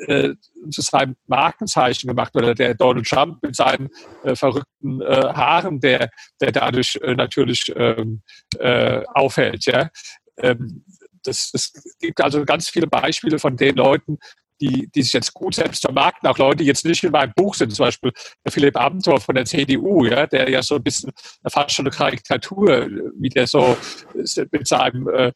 äh, 0.07 0.35
zu 0.71 0.81
seinem 0.81 1.17
Markenzeichen 1.27 2.09
gemacht 2.09 2.35
oder 2.37 2.55
der 2.55 2.75
Donald 2.75 3.07
Trump 3.07 3.43
mit 3.43 3.57
seinen 3.57 3.89
äh, 4.25 4.35
verrückten 4.35 5.01
äh, 5.01 5.33
Haaren, 5.35 5.81
der, 5.81 6.11
der 6.41 6.53
dadurch 6.53 6.99
äh, 7.03 7.15
natürlich 7.15 7.73
ähm, 7.77 8.23
äh, 8.59 9.03
auffällt. 9.15 9.67
Ja. 9.67 9.91
Ähm, 10.37 10.85
das, 11.23 11.51
es 11.53 11.73
gibt 11.99 12.21
also 12.21 12.45
ganz 12.45 12.69
viele 12.69 12.87
Beispiele 12.87 13.39
von 13.39 13.57
den 13.57 13.77
Leuten, 13.77 14.19
die, 14.61 14.89
die 14.95 15.03
sich 15.03 15.13
jetzt 15.13 15.33
gut 15.35 15.55
selbst 15.55 15.83
vermarkten, 15.83 16.29
auch 16.29 16.39
Leute, 16.39 16.59
die 16.59 16.65
jetzt 16.65 16.85
nicht 16.85 17.03
in 17.03 17.13
meinem 17.13 17.33
Buch 17.35 17.55
sind, 17.55 17.75
zum 17.75 17.87
Beispiel 17.87 18.13
der 18.45 18.53
Philipp 18.53 18.77
Amthor 18.77 19.21
von 19.21 19.35
der 19.35 19.45
CDU, 19.45 20.05
ja, 20.05 20.27
der 20.27 20.49
ja 20.49 20.63
so 20.63 20.77
ein 20.77 20.83
bisschen 20.83 21.13
fast 21.49 21.75
schon 21.75 21.87
eine 21.87 21.95
Karikatur, 21.95 22.89
wie 23.19 23.29
der 23.29 23.47
so 23.47 23.77
mit 24.15 24.67
seinem 24.67 25.09
äh, 25.09 25.33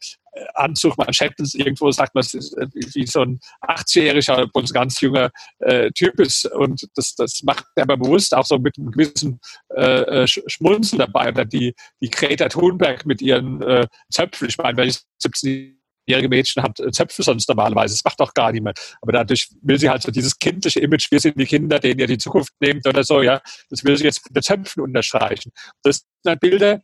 Anzug, 0.53 0.97
Manschetten 0.97 1.47
irgendwo 1.53 1.91
sagt 1.91 2.13
man, 2.13 2.21
es 2.21 2.33
wie 2.33 3.05
so 3.05 3.21
ein 3.21 3.39
80-jähriger, 3.61 4.49
ein 4.53 4.65
ganz 4.73 4.99
junger 4.99 5.31
äh, 5.59 5.91
Typ 5.91 6.19
ist. 6.19 6.45
Und 6.45 6.87
das, 6.95 7.15
das 7.15 7.41
macht 7.43 7.65
er 7.75 7.83
aber 7.83 7.97
bewusst 7.97 8.35
auch 8.35 8.45
so 8.45 8.57
mit 8.57 8.77
einem 8.77 8.91
gewissen 8.91 9.39
äh 9.69 10.27
Schmunzeln 10.27 10.99
dabei. 10.99 11.29
Oder 11.29 11.45
die, 11.45 11.73
die 12.01 12.09
Greta 12.09 12.49
Thunberg 12.49 13.05
mit 13.05 13.21
ihren 13.21 13.61
äh, 13.61 13.87
Zöpfen, 14.11 14.49
ich 14.49 14.57
meine, 14.57 14.77
wenn 14.77 14.89
ich 14.89 14.99
17 15.19 15.79
jährige 16.05 16.29
Mädchen 16.29 16.63
hat 16.63 16.79
Zöpfe 16.91 17.23
sonst 17.23 17.47
normalerweise. 17.49 17.93
Das 17.93 18.03
macht 18.03 18.19
doch 18.19 18.33
gar 18.33 18.51
niemand. 18.51 18.79
Aber 19.01 19.11
dadurch 19.11 19.49
will 19.61 19.79
sie 19.79 19.89
halt 19.89 20.01
so 20.01 20.11
dieses 20.11 20.37
kindliche 20.37 20.79
Image, 20.79 21.11
wir 21.11 21.19
sind 21.19 21.39
die 21.39 21.45
Kinder, 21.45 21.79
denen 21.79 21.99
ihr 21.99 22.07
die 22.07 22.17
Zukunft 22.17 22.53
nehmt 22.59 22.87
oder 22.87 23.03
so, 23.03 23.21
ja, 23.21 23.41
das 23.69 23.83
will 23.83 23.97
sie 23.97 24.05
jetzt 24.05 24.33
mit 24.33 24.43
Zöpfen 24.43 24.83
unterstreichen. 24.83 25.51
Das 25.83 25.97
sind 25.97 26.29
halt 26.29 26.39
Bilder, 26.39 26.81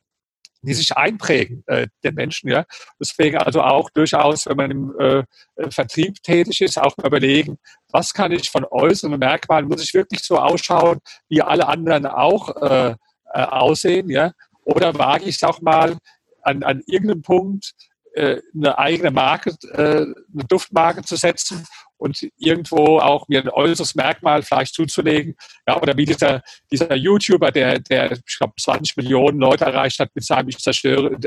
die 0.64 0.74
sich 0.74 0.96
einprägen, 0.96 1.64
äh, 1.68 1.88
den 2.04 2.16
Menschen, 2.16 2.50
ja. 2.50 2.66
Deswegen 3.00 3.38
also 3.38 3.62
auch 3.62 3.90
durchaus, 3.90 4.46
wenn 4.46 4.58
man 4.58 4.72
im 4.72 5.00
äh, 5.00 5.24
Vertrieb 5.72 6.22
tätig 6.22 6.62
ist, 6.62 6.78
auch 6.78 6.96
mal 6.98 7.08
überlegen, 7.08 7.58
was 7.92 8.14
kann 8.14 8.32
ich 8.32 8.50
von 8.50 8.66
äußeren 8.66 9.18
Merkmalen, 9.18 9.68
muss 9.68 9.84
ich 9.84 9.94
wirklich 9.94 10.22
so 10.22 10.38
ausschauen, 10.38 11.00
wie 11.30 11.42
alle 11.42 11.68
anderen 11.68 12.06
auch 12.06 12.56
äh, 12.62 12.96
äh, 13.34 13.44
aussehen, 13.44 14.10
ja. 14.10 14.34
Oder 14.64 14.98
wage 14.98 15.26
ich 15.26 15.38
es 15.38 15.44
auch 15.44 15.62
mal 15.62 15.98
an, 16.44 16.64
an 16.64 16.82
irgendeinem 16.86 17.24
Punkt, 17.24 17.74
eine 18.16 18.78
eigene 18.78 19.12
Marke, 19.12 19.56
äh, 19.74 20.06
eine 20.34 20.46
Duftmarke 20.48 21.04
zu 21.04 21.16
setzen 21.16 21.66
und 22.02 22.18
irgendwo 22.38 22.98
auch 22.98 23.28
mir 23.28 23.42
ein 23.42 23.50
äußeres 23.50 23.94
Merkmal 23.94 24.42
vielleicht 24.42 24.74
zuzulegen. 24.74 25.36
Ja, 25.68 25.80
oder 25.80 25.96
wie 25.96 26.06
dieser, 26.06 26.42
dieser 26.72 26.96
YouTuber, 26.96 27.52
der, 27.52 27.80
der, 27.80 28.14
ich 28.14 28.38
glaube, 28.40 28.54
20 28.60 28.98
Millionen 28.98 29.40
Leute 29.40 29.66
erreicht 29.66 30.00
hat 30.00 30.10
mit 30.16 30.24
seinem 30.24 30.50
Ich 30.50 30.58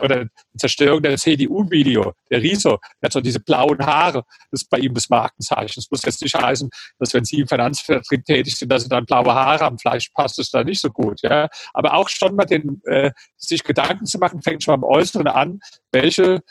oder 0.02 0.26
Zerstörung 0.58 1.00
der 1.00 1.16
CDU-Video, 1.16 2.12
der 2.28 2.42
Riso, 2.42 2.78
der 3.00 3.06
hat 3.06 3.12
so 3.12 3.20
diese 3.20 3.38
blauen 3.38 3.78
Haare, 3.86 4.24
das 4.50 4.62
ist 4.62 4.68
bei 4.68 4.78
ihm 4.78 4.92
das 4.94 5.08
Markenzeichen. 5.08 5.74
Das 5.76 5.88
muss 5.92 6.02
jetzt 6.02 6.22
nicht 6.22 6.34
heißen, 6.34 6.68
dass 6.98 7.14
wenn 7.14 7.24
Sie 7.24 7.38
im 7.38 7.46
Finanzvertrieb 7.46 8.24
tätig 8.24 8.56
sind, 8.56 8.72
dass 8.72 8.82
Sie 8.82 8.88
dann 8.88 9.06
blaue 9.06 9.32
Haare 9.32 9.64
haben. 9.64 9.78
Vielleicht 9.78 10.12
passt 10.12 10.40
es 10.40 10.50
da 10.50 10.64
nicht 10.64 10.80
so 10.80 10.90
gut. 10.90 11.22
Ja. 11.22 11.48
Aber 11.72 11.94
auch 11.94 12.08
schon 12.08 12.34
mal 12.34 12.46
den, 12.46 12.82
äh, 12.86 13.12
sich 13.36 13.62
Gedanken 13.62 14.06
zu 14.06 14.18
machen, 14.18 14.42
fängt 14.42 14.64
schon 14.64 14.80
beim 14.80 14.90
Äußeren 14.90 15.28
an, 15.28 15.60
welche 15.92 16.42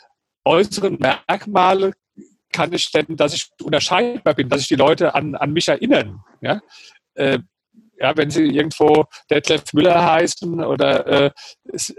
äußeren 0.44 0.98
Merkmale 0.98 1.92
kann 2.52 2.72
ich 2.72 2.90
denn, 2.92 3.16
dass 3.16 3.34
ich 3.34 3.50
unterscheidbar 3.62 4.34
bin, 4.34 4.48
dass 4.48 4.60
ich 4.60 4.68
die 4.68 4.76
Leute 4.76 5.14
an, 5.14 5.34
an 5.34 5.52
mich 5.52 5.68
erinnern. 5.68 6.20
Ja? 6.40 6.60
Äh, 7.14 7.40
ja, 7.98 8.16
wenn 8.16 8.30
sie 8.30 8.44
irgendwo 8.44 9.04
Detlef 9.30 9.72
Müller 9.72 10.04
heißen 10.04 10.64
oder 10.64 11.06
äh, 11.06 11.30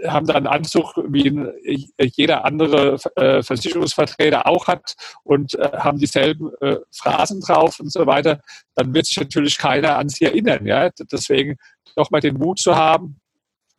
haben 0.06 0.26
da 0.26 0.34
einen 0.34 0.46
Anzug, 0.46 0.94
wie 1.08 1.28
ein, 1.28 1.50
jeder 1.98 2.44
andere 2.44 2.98
äh, 3.16 3.42
Versicherungsvertreter 3.42 4.46
auch 4.46 4.66
hat 4.66 4.94
und 5.24 5.54
äh, 5.54 5.70
haben 5.72 5.98
dieselben 5.98 6.50
äh, 6.60 6.76
Phrasen 6.92 7.40
drauf 7.40 7.80
und 7.80 7.90
so 7.90 8.06
weiter, 8.06 8.40
dann 8.74 8.94
wird 8.94 9.06
sich 9.06 9.16
natürlich 9.16 9.58
keiner 9.58 9.96
an 9.96 10.08
sie 10.08 10.26
erinnern. 10.26 10.66
Ja? 10.66 10.90
Deswegen 11.10 11.56
nochmal 11.96 12.20
den 12.20 12.36
Mut 12.36 12.58
zu 12.58 12.76
haben, 12.76 13.16
äh, 13.16 13.25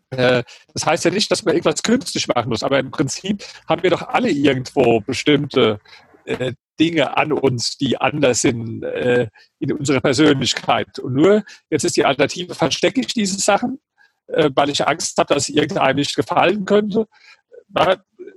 das 0.09 0.85
heißt 0.85 1.05
ja 1.05 1.11
nicht, 1.11 1.29
dass 1.31 1.43
man 1.43 1.53
irgendwas 1.53 1.83
künstlich 1.83 2.27
machen 2.27 2.49
muss, 2.49 2.63
aber 2.63 2.79
im 2.79 2.91
Prinzip 2.91 3.43
haben 3.67 3.83
wir 3.83 3.89
doch 3.89 4.03
alle 4.03 4.29
irgendwo 4.29 5.01
bestimmte 5.01 5.79
äh, 6.25 6.53
Dinge 6.79 7.17
an 7.17 7.31
uns, 7.31 7.77
die 7.77 7.97
anders 7.97 8.41
sind 8.41 8.83
äh, 8.83 9.27
in 9.59 9.73
unserer 9.73 9.99
Persönlichkeit. 9.99 10.99
Und 10.99 11.13
nur, 11.13 11.43
jetzt 11.69 11.85
ist 11.85 11.97
die 11.97 12.05
Alternative, 12.05 12.53
verstecke 12.53 13.01
ich 13.01 13.07
diese 13.07 13.39
Sachen, 13.39 13.79
äh, 14.27 14.49
weil 14.53 14.69
ich 14.69 14.87
Angst 14.87 15.17
habe, 15.17 15.33
dass 15.33 15.49
irgendeinem 15.49 15.97
nicht 15.97 16.15
gefallen 16.15 16.65
könnte. 16.65 17.07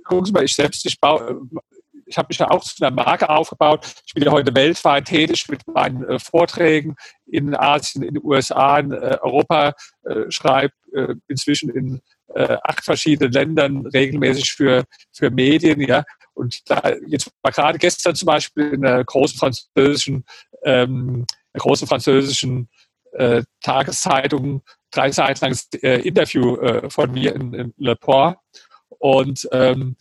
Gucken 0.05 0.25
Sie 0.25 0.31
mal, 0.31 0.43
ich 0.43 0.55
selbst, 0.55 0.85
ich 0.85 0.99
baue, 0.99 1.41
ich 2.11 2.17
habe 2.17 2.27
mich 2.29 2.39
ja 2.39 2.51
auch 2.51 2.63
zu 2.63 2.83
einer 2.83 2.93
Marke 2.93 3.29
aufgebaut. 3.29 3.87
Ich 4.05 4.13
bin 4.13 4.23
ja 4.23 4.31
heute 4.31 4.53
weltweit 4.53 5.05
tätig 5.05 5.47
mit 5.47 5.65
meinen 5.67 6.03
äh, 6.03 6.19
Vorträgen 6.19 6.95
in 7.25 7.55
Asien, 7.55 8.03
in 8.03 8.15
den 8.15 8.23
USA, 8.23 8.79
in 8.79 8.91
äh, 8.91 9.17
Europa, 9.21 9.73
äh, 10.03 10.29
schreibe 10.29 10.73
äh, 10.93 11.15
inzwischen 11.29 11.69
in 11.69 12.01
äh, 12.35 12.57
acht 12.63 12.83
verschiedenen 12.83 13.31
Ländern 13.31 13.85
regelmäßig 13.87 14.51
für, 14.51 14.83
für 15.13 15.31
Medien, 15.31 15.79
ja. 15.79 16.03
Und 16.33 16.69
da 16.69 16.93
jetzt 17.07 17.31
war 17.41 17.51
gerade 17.51 17.77
gestern 17.77 18.15
zum 18.15 18.25
Beispiel 18.25 18.73
in 18.73 18.85
einer 18.85 19.03
großen 19.03 19.37
französischen, 19.37 20.25
ähm, 20.63 21.25
einer 21.53 21.61
großen 21.61 21.87
französischen 21.87 22.69
äh, 23.13 23.43
Tageszeitung 23.61 24.63
drei 24.91 25.11
Seiten 25.11 25.39
langes 25.45 25.69
Interview 25.81 26.89
von 26.89 27.13
mir 27.13 27.33
in, 27.33 27.53
in 27.53 27.73
Le 27.77 27.95
Port. 27.95 28.37
Und 28.99 29.47
ähm, 29.53 29.95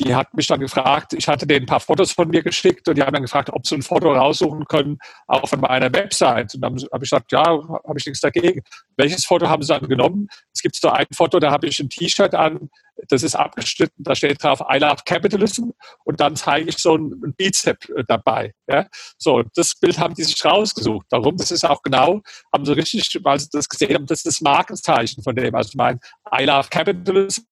die 0.00 0.14
hat 0.14 0.32
mich 0.34 0.46
dann 0.46 0.60
gefragt, 0.60 1.12
ich 1.12 1.28
hatte 1.28 1.46
denen 1.46 1.64
ein 1.64 1.66
paar 1.66 1.80
Fotos 1.80 2.12
von 2.12 2.28
mir 2.28 2.42
geschickt 2.42 2.88
und 2.88 2.96
die 2.96 3.02
haben 3.02 3.12
dann 3.12 3.22
gefragt, 3.22 3.50
ob 3.52 3.66
sie 3.66 3.74
ein 3.74 3.82
Foto 3.82 4.12
raussuchen 4.12 4.64
können, 4.64 4.98
auch 5.26 5.46
von 5.46 5.60
meiner 5.60 5.92
Website. 5.92 6.54
Und 6.54 6.62
dann 6.62 6.72
habe 6.72 7.04
ich 7.04 7.10
gesagt, 7.10 7.30
ja, 7.32 7.44
habe 7.44 7.98
ich 7.98 8.06
nichts 8.06 8.20
dagegen. 8.20 8.62
Welches 8.96 9.26
Foto 9.26 9.48
haben 9.48 9.62
sie 9.62 9.72
dann 9.72 9.88
genommen? 9.88 10.28
Es 10.54 10.62
gibt 10.62 10.76
so 10.76 10.88
ein 10.88 11.06
Foto, 11.14 11.38
da 11.38 11.50
habe 11.50 11.66
ich 11.66 11.78
ein 11.80 11.90
T-Shirt 11.90 12.34
an, 12.34 12.70
das 13.08 13.22
ist 13.22 13.34
abgeschnitten, 13.34 14.02
da 14.02 14.14
steht 14.14 14.42
drauf 14.42 14.60
I 14.72 14.78
love 14.78 15.02
capitalism 15.04 15.70
und 16.04 16.20
dann 16.20 16.36
zeige 16.36 16.68
ich 16.68 16.78
so 16.78 16.96
ein 16.96 17.34
Bizep 17.36 17.88
äh, 17.90 18.04
dabei. 18.06 18.54
Ja? 18.68 18.86
So, 19.18 19.42
das 19.54 19.74
Bild 19.74 19.98
haben 19.98 20.14
die 20.14 20.24
sich 20.24 20.42
rausgesucht. 20.44 21.06
Warum? 21.10 21.36
Das 21.36 21.50
ist 21.50 21.64
auch 21.64 21.82
genau, 21.82 22.20
haben 22.52 22.64
sie 22.64 22.76
richtig, 22.76 23.18
weil 23.22 23.38
sie 23.38 23.48
das 23.52 23.68
gesehen 23.68 23.94
haben, 23.94 24.06
das 24.06 24.18
ist 24.20 24.26
das 24.26 24.40
Markenzeichen 24.40 25.22
von 25.22 25.34
dem. 25.34 25.54
Also 25.54 25.72
mein 25.76 26.00
I 26.34 26.44
love 26.44 26.68
capitalism 26.70 27.42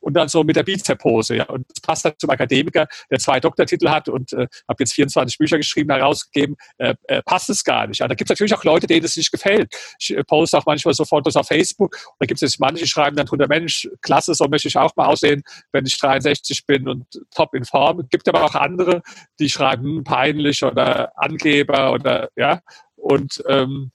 und 0.00 0.14
dann 0.14 0.28
so 0.28 0.42
mit 0.42 0.56
der 0.56 0.62
Bizep-Hose. 0.62 1.36
Ja. 1.36 1.44
Und 1.44 1.66
das 1.68 1.80
passt 1.80 2.04
dann 2.04 2.14
zum 2.18 2.30
Akademiker, 2.30 2.88
der 3.10 3.18
zwei 3.18 3.40
Doktortitel 3.40 3.88
hat 3.88 4.08
und 4.08 4.32
äh, 4.32 4.46
habe 4.68 4.76
jetzt 4.80 4.94
24 4.94 5.38
Bücher 5.38 5.58
geschrieben, 5.58 5.90
herausgegeben, 5.90 6.56
äh, 6.78 6.94
äh, 7.04 7.22
passt 7.22 7.50
es 7.50 7.64
gar 7.64 7.86
nicht. 7.86 8.00
Ja. 8.00 8.08
Da 8.08 8.14
gibt 8.14 8.30
es 8.30 8.34
natürlich 8.34 8.54
auch 8.54 8.64
Leute, 8.64 8.86
denen 8.86 9.04
es 9.04 9.16
nicht 9.16 9.30
gefällt. 9.30 9.72
Ich 9.98 10.16
äh, 10.16 10.24
poste 10.24 10.58
auch 10.58 10.66
manchmal 10.66 10.94
so 10.94 11.04
Fotos 11.04 11.36
auf 11.36 11.46
Facebook 11.46 11.94
und 11.94 12.16
da 12.18 12.26
gibt 12.26 12.42
es 12.42 12.58
manche, 12.58 12.84
die 12.84 12.90
schreiben 12.90 13.16
dann 13.16 13.26
drunter, 13.26 13.48
Mensch, 13.48 13.88
klasse, 14.00 14.34
so 14.34 14.46
möchte 14.48 14.68
ich 14.68 14.76
auch 14.76 14.94
mal 14.96 15.06
aussehen, 15.06 15.42
wenn 15.72 15.86
ich 15.86 15.98
63 15.98 16.66
bin 16.66 16.88
und 16.88 17.06
top 17.34 17.54
in 17.54 17.64
Form. 17.64 18.06
Gibt 18.10 18.28
aber 18.28 18.44
auch 18.44 18.54
andere, 18.54 19.02
die 19.38 19.50
schreiben, 19.50 19.84
hm, 19.84 20.04
peinlich 20.04 20.62
oder 20.62 21.12
Angeber 21.16 21.92
oder 21.92 22.30
ja. 22.36 22.60
Und 22.96 23.42
ähm, 23.48 23.92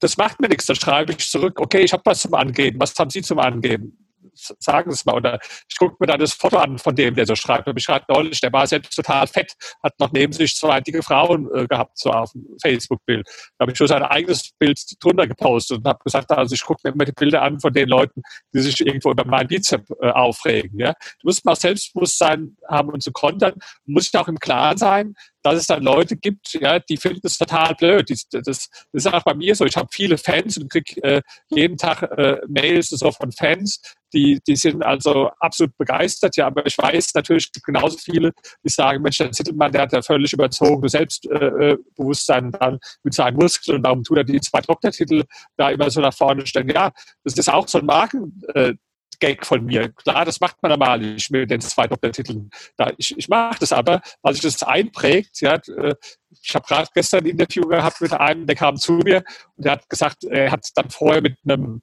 das 0.00 0.16
macht 0.16 0.40
mir 0.40 0.48
nichts. 0.48 0.66
Dann 0.66 0.76
schreibe 0.76 1.12
ich 1.12 1.30
zurück, 1.30 1.60
okay, 1.60 1.80
ich 1.80 1.92
habe 1.92 2.02
was 2.04 2.20
zum 2.20 2.34
Angeben. 2.34 2.80
Was 2.80 2.98
haben 2.98 3.10
Sie 3.10 3.22
zum 3.22 3.38
Angeben? 3.38 3.98
Sagen 4.34 4.90
Sie 4.90 4.94
es 4.94 5.04
mal. 5.04 5.14
Oder 5.14 5.38
ich 5.68 5.76
gucke 5.76 5.96
mir 6.00 6.06
dann 6.06 6.18
das 6.18 6.32
Foto 6.32 6.58
an 6.58 6.78
von 6.78 6.94
dem, 6.94 7.14
der 7.14 7.26
so 7.26 7.36
schreibt. 7.36 7.68
Und 7.68 7.76
ich 7.76 7.84
schreibe 7.84 8.06
neulich, 8.08 8.40
der 8.40 8.52
war 8.52 8.66
selbst 8.66 8.94
total 8.94 9.26
fett, 9.26 9.54
hat 9.82 9.98
noch 10.00 10.10
neben 10.12 10.32
sich 10.32 10.56
zwei 10.56 10.80
dicke 10.80 11.02
Frauen 11.02 11.48
äh, 11.54 11.66
gehabt, 11.66 11.98
so 11.98 12.10
auf 12.10 12.32
dem 12.32 12.44
Facebook-Bild. 12.60 13.26
Da 13.58 13.62
habe 13.62 13.72
ich 13.72 13.78
schon 13.78 13.86
sein 13.86 14.02
eigenes 14.02 14.50
Bild 14.58 14.80
drunter 15.00 15.26
gepostet 15.26 15.78
und 15.78 15.86
habe 15.86 16.00
gesagt, 16.02 16.30
also 16.32 16.54
ich 16.54 16.62
gucke 16.62 16.80
mir 16.84 16.94
immer 16.94 17.04
die 17.04 17.12
Bilder 17.12 17.42
an 17.42 17.60
von 17.60 17.72
den 17.72 17.88
Leuten, 17.88 18.22
die 18.52 18.60
sich 18.60 18.80
irgendwo 18.80 19.12
über 19.12 19.24
mein 19.24 19.46
Bizep 19.46 19.88
äh, 20.00 20.10
aufregen. 20.10 20.78
Ja? 20.80 20.92
Du 21.20 21.28
musst 21.28 21.44
mal 21.44 21.54
Selbstbewusstsein 21.54 22.56
haben 22.68 22.88
und 22.90 23.02
zu 23.02 23.12
kontern. 23.12 23.54
Du 23.86 23.92
musst 23.92 24.16
auch 24.16 24.28
im 24.28 24.38
Klaren 24.38 24.78
sein, 24.78 25.14
dass 25.44 25.56
es 25.56 25.66
dann 25.66 25.82
Leute 25.82 26.16
gibt, 26.16 26.54
ja, 26.54 26.78
die 26.78 26.96
finden 26.96 27.20
es 27.24 27.36
total 27.36 27.74
blöd. 27.74 28.08
Das, 28.08 28.26
das, 28.30 28.68
ist 28.92 29.06
auch 29.06 29.22
bei 29.22 29.34
mir 29.34 29.54
so. 29.54 29.66
Ich 29.66 29.76
habe 29.76 29.88
viele 29.92 30.16
Fans 30.16 30.56
und 30.56 30.70
kriege 30.70 31.02
äh, 31.02 31.22
jeden 31.50 31.76
Tag 31.76 32.02
äh, 32.16 32.38
Mails 32.48 32.88
so 32.88 33.12
von 33.12 33.30
Fans, 33.30 33.80
die, 34.14 34.40
die 34.46 34.56
sind 34.56 34.82
also 34.82 35.30
absolut 35.40 35.76
begeistert. 35.76 36.36
Ja, 36.36 36.46
aber 36.46 36.64
ich 36.64 36.78
weiß 36.78 37.12
natürlich 37.14 37.50
genauso 37.62 37.98
viele, 37.98 38.32
die 38.64 38.70
sagen, 38.70 39.02
Mensch, 39.02 39.18
der 39.18 39.32
Zittelmann, 39.32 39.70
der 39.70 39.82
hat 39.82 39.92
ja 39.92 40.00
völlig 40.00 40.32
überzogen 40.32 40.88
Selbstbewusstsein 40.88 42.48
äh, 42.48 42.58
dann 42.58 42.78
mit 43.02 43.12
seinen 43.12 43.36
Muskeln 43.36 43.76
und 43.76 43.84
warum 43.84 44.02
tut 44.02 44.16
er 44.16 44.24
die 44.24 44.40
zwei 44.40 44.62
Doktortitel 44.62 45.24
da 45.58 45.68
immer 45.68 45.90
so 45.90 46.00
nach 46.00 46.14
vorne 46.14 46.46
stellen? 46.46 46.70
Ja, 46.70 46.90
das 47.22 47.36
ist 47.36 47.52
auch 47.52 47.68
so 47.68 47.80
ein 47.80 47.86
Marken. 47.86 48.40
Äh, 48.54 48.74
Gag 49.24 49.46
von 49.46 49.64
mir. 49.64 49.88
Klar, 49.88 50.26
das 50.26 50.38
macht 50.38 50.62
man 50.62 50.70
normal 50.70 50.98
nicht 50.98 51.30
mit 51.30 51.50
den 51.50 51.60
zwei 51.62 51.86
Doppeltiteln. 51.86 52.50
Da, 52.76 52.92
ich, 52.98 53.16
ich 53.16 53.28
mache 53.28 53.58
das 53.58 53.72
aber, 53.72 54.02
weil 54.20 54.34
sich 54.34 54.42
das 54.42 54.62
einprägt. 54.62 55.40
Ja, 55.40 55.54
äh, 55.54 55.94
ich 56.42 56.54
habe 56.54 56.66
gerade 56.66 56.88
gestern 56.94 57.24
ein 57.24 57.30
Interview 57.30 57.66
gehabt 57.66 58.02
mit 58.02 58.12
einem, 58.12 58.46
der 58.46 58.54
kam 58.54 58.76
zu 58.76 58.92
mir 58.92 59.24
und 59.56 59.64
der 59.64 59.72
hat 59.72 59.88
gesagt, 59.88 60.24
er 60.24 60.50
hat 60.50 60.66
dann 60.74 60.90
vorher 60.90 61.22
mit 61.22 61.38
einem 61.48 61.80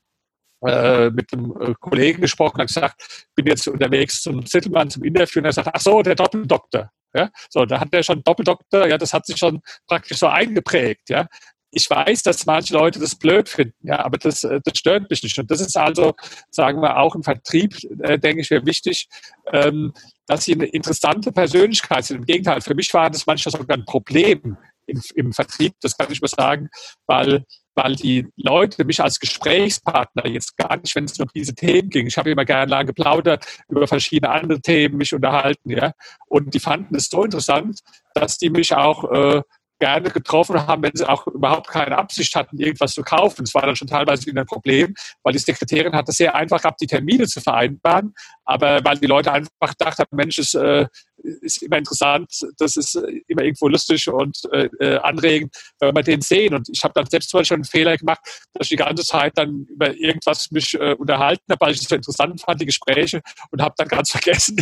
äh, 0.63 1.09
mit 1.09 1.33
einem 1.33 1.51
äh, 1.59 1.73
Kollegen 1.79 2.21
gesprochen 2.21 2.61
und 2.61 2.67
gesagt, 2.67 3.25
bin 3.33 3.47
jetzt 3.47 3.67
unterwegs 3.67 4.21
zum 4.21 4.45
Zittelmann 4.45 4.91
zum 4.91 5.03
Interview 5.03 5.39
und 5.39 5.45
er 5.45 5.53
sagt, 5.53 5.69
ach 5.73 5.81
so, 5.81 6.03
der 6.03 6.13
Doppeldoktor. 6.13 6.91
Ja, 7.15 7.29
so, 7.49 7.65
da 7.65 7.79
hat 7.79 7.89
er 7.91 8.03
schon 8.03 8.23
Doppeldoktor, 8.23 8.87
ja, 8.87 8.97
das 8.97 9.13
hat 9.13 9.25
sich 9.25 9.37
schon 9.37 9.61
praktisch 9.87 10.19
so 10.19 10.27
eingeprägt, 10.27 11.09
ja 11.09 11.27
ich 11.71 11.89
weiß, 11.89 12.23
dass 12.23 12.45
manche 12.45 12.73
Leute 12.73 12.99
das 12.99 13.15
blöd 13.15 13.49
finden, 13.49 13.87
ja, 13.87 14.03
aber 14.03 14.17
das, 14.17 14.43
äh, 14.43 14.59
das 14.63 14.77
stört 14.77 15.09
mich 15.09 15.23
nicht. 15.23 15.37
Und 15.39 15.49
das 15.49 15.61
ist 15.61 15.77
also, 15.77 16.13
sagen 16.49 16.81
wir, 16.81 16.97
auch 16.97 17.15
im 17.15 17.23
Vertrieb, 17.23 17.75
äh, 18.01 18.19
denke 18.19 18.41
ich, 18.41 18.49
wäre 18.49 18.65
wichtig, 18.65 19.07
ähm, 19.51 19.93
dass 20.27 20.45
sie 20.45 20.53
eine 20.53 20.65
interessante 20.65 21.31
Persönlichkeit 21.31 22.05
sind. 22.05 22.17
Im 22.17 22.25
Gegenteil, 22.25 22.61
für 22.61 22.75
mich 22.75 22.93
war 22.93 23.09
das 23.09 23.25
manchmal 23.25 23.51
sogar 23.51 23.77
ein 23.77 23.85
Problem 23.85 24.57
im, 24.85 25.01
im 25.15 25.31
Vertrieb, 25.31 25.73
das 25.81 25.97
kann 25.97 26.11
ich 26.11 26.21
mal 26.21 26.27
sagen, 26.27 26.69
weil 27.07 27.45
weil 27.73 27.95
die 27.95 28.27
Leute 28.35 28.83
mich 28.83 29.01
als 29.01 29.19
Gesprächspartner 29.19 30.27
jetzt 30.27 30.57
gar 30.57 30.75
nicht, 30.77 30.95
wenn 30.95 31.05
es 31.05 31.17
um 31.19 31.29
diese 31.33 31.55
Themen 31.55 31.89
ging, 31.89 32.07
ich 32.07 32.17
habe 32.17 32.31
immer 32.31 32.45
gerne 32.45 32.69
lang 32.69 32.85
geplaudert, 32.85 33.45
über 33.69 33.87
verschiedene 33.87 34.31
andere 34.31 34.61
Themen 34.61 34.97
mich 34.97 35.13
unterhalten, 35.13 35.69
ja, 35.69 35.93
und 36.27 36.53
die 36.53 36.59
fanden 36.59 36.95
es 36.95 37.07
so 37.07 37.23
interessant, 37.23 37.79
dass 38.13 38.37
die 38.37 38.49
mich 38.49 38.75
auch 38.75 39.09
äh, 39.11 39.41
gerne 39.81 40.11
getroffen 40.11 40.67
haben, 40.67 40.83
wenn 40.83 40.91
sie 40.93 41.09
auch 41.09 41.25
überhaupt 41.25 41.67
keine 41.67 41.97
Absicht 41.97 42.35
hatten, 42.35 42.59
irgendwas 42.59 42.93
zu 42.93 43.01
kaufen. 43.01 43.43
Es 43.43 43.53
war 43.55 43.63
dann 43.63 43.75
schon 43.75 43.87
teilweise 43.87 44.27
wieder 44.27 44.41
ein 44.41 44.45
Problem, 44.45 44.93
weil 45.23 45.33
die 45.33 45.39
Sekretärin 45.39 45.93
hat 45.93 46.07
es 46.07 46.17
sehr 46.17 46.35
einfach 46.35 46.61
gehabt, 46.61 46.79
die 46.81 46.87
Termine 46.87 47.25
zu 47.25 47.41
vereinbaren, 47.41 48.13
aber 48.45 48.79
weil 48.85 48.99
die 48.99 49.07
Leute 49.07 49.31
einfach 49.33 49.73
dachten, 49.77 50.03
Mensch, 50.11 50.37
es 50.37 50.53
äh, 50.53 50.85
ist 51.23 51.61
immer 51.61 51.77
interessant, 51.77 52.31
das 52.57 52.77
ist 52.77 52.95
äh, 52.95 53.21
immer 53.27 53.43
irgendwo 53.43 53.67
lustig 53.67 54.07
und 54.07 54.37
äh, 54.51 54.69
äh, 54.79 54.97
anregend, 54.97 55.55
wenn 55.79 55.95
wir 55.95 56.03
den 56.03 56.21
sehen. 56.21 56.53
Und 56.53 56.69
ich 56.71 56.83
habe 56.83 56.93
dann 56.93 57.05
selbst 57.05 57.29
zum 57.29 57.39
Beispiel 57.39 57.55
einen 57.55 57.63
Fehler 57.63 57.97
gemacht, 57.97 58.19
dass 58.53 58.65
ich 58.65 58.69
die 58.69 58.75
ganze 58.77 59.03
Zeit 59.03 59.33
dann 59.37 59.65
über 59.69 59.95
irgendwas 59.95 60.51
mich 60.51 60.73
äh, 60.73 60.93
unterhalten 60.93 61.43
habe, 61.49 61.65
weil 61.65 61.73
ich 61.73 61.81
es 61.81 61.87
so 61.87 61.95
interessant 61.95 62.41
fand, 62.41 62.61
die 62.61 62.65
Gespräche, 62.65 63.21
und 63.51 63.61
habe 63.61 63.75
dann 63.77 63.87
ganz 63.87 64.11
vergessen, 64.11 64.57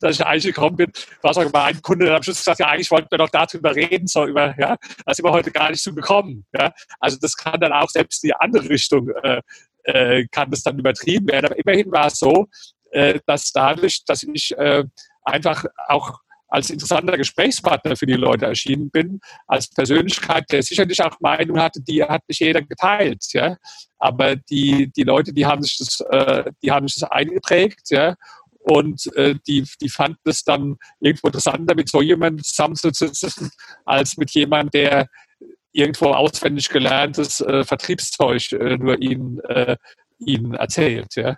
dass 0.00 0.16
ich 0.16 0.26
eigentlich 0.26 0.54
gekommen 0.54 0.76
bin. 0.76 0.92
War 1.22 1.34
sogar 1.34 1.50
mal 1.50 1.64
ein 1.64 1.82
Kunde, 1.82 2.06
der 2.06 2.16
am 2.16 2.22
Schluss 2.22 2.38
gesagt, 2.38 2.60
ja, 2.60 2.68
eigentlich 2.68 2.90
wollten 2.90 3.10
wir 3.10 3.18
doch 3.18 3.30
darüber 3.30 3.74
reden, 3.74 4.06
so 4.06 4.26
über, 4.26 4.54
ja, 4.58 4.76
da 5.04 5.14
sind 5.14 5.24
wir 5.24 5.32
heute 5.32 5.50
gar 5.50 5.70
nicht 5.70 5.82
zugekommen. 5.82 6.46
Ja. 6.52 6.72
Also 6.98 7.18
das 7.20 7.36
kann 7.36 7.60
dann 7.60 7.72
auch 7.72 7.88
selbst 7.88 8.22
in 8.24 8.28
die 8.28 8.34
andere 8.34 8.68
Richtung 8.68 9.08
äh, 9.22 9.40
äh, 9.84 10.26
kann 10.30 10.50
das 10.50 10.62
dann 10.62 10.78
übertrieben 10.78 11.28
werden. 11.28 11.46
Aber 11.46 11.58
immerhin 11.58 11.90
war 11.90 12.06
es 12.06 12.18
so, 12.18 12.46
dass 13.24 13.52
dadurch, 13.52 14.04
dass 14.04 14.24
ich 14.24 14.52
einfach 15.24 15.64
auch 15.88 16.20
als 16.50 16.68
interessanter 16.68 17.16
Gesprächspartner 17.16 17.96
für 17.96 18.06
die 18.06 18.14
Leute 18.14 18.46
erschienen 18.46 18.90
bin, 18.90 19.20
als 19.46 19.68
Persönlichkeit, 19.68 20.44
der 20.50 20.62
sicherlich 20.62 21.00
auch 21.02 21.18
Meinungen 21.20 21.62
hatte, 21.62 21.80
die 21.80 22.02
hat 22.02 22.22
nicht 22.28 22.40
jeder 22.40 22.62
geteilt, 22.62 23.24
ja. 23.32 23.56
Aber 23.98 24.36
die, 24.36 24.90
die 24.90 25.04
Leute, 25.04 25.32
die 25.32 25.46
haben 25.46 25.62
sich 25.62 25.78
das, 25.78 26.00
äh, 26.10 26.50
die 26.62 26.72
haben 26.72 26.88
sich 26.88 27.00
das 27.00 27.10
eingeprägt, 27.10 27.90
ja. 27.90 28.16
Und 28.62 29.06
äh, 29.16 29.36
die, 29.46 29.64
die 29.80 29.88
fanden 29.88 30.18
es 30.24 30.42
dann 30.42 30.76
irgendwo 30.98 31.28
interessanter, 31.28 31.74
mit 31.74 31.88
so 31.88 32.02
jemandem 32.02 32.44
zusammenzusitzen, 32.44 33.50
als 33.84 34.16
mit 34.16 34.32
jemandem, 34.32 34.70
der 34.72 35.08
irgendwo 35.72 36.06
auswendig 36.06 36.68
gelerntes 36.68 37.40
äh, 37.40 37.64
Vertriebszeug 37.64 38.52
äh, 38.52 38.76
nur 38.76 39.00
ihnen, 39.00 39.38
äh, 39.44 39.76
ihnen 40.18 40.54
erzählt, 40.54 41.14
ja. 41.14 41.36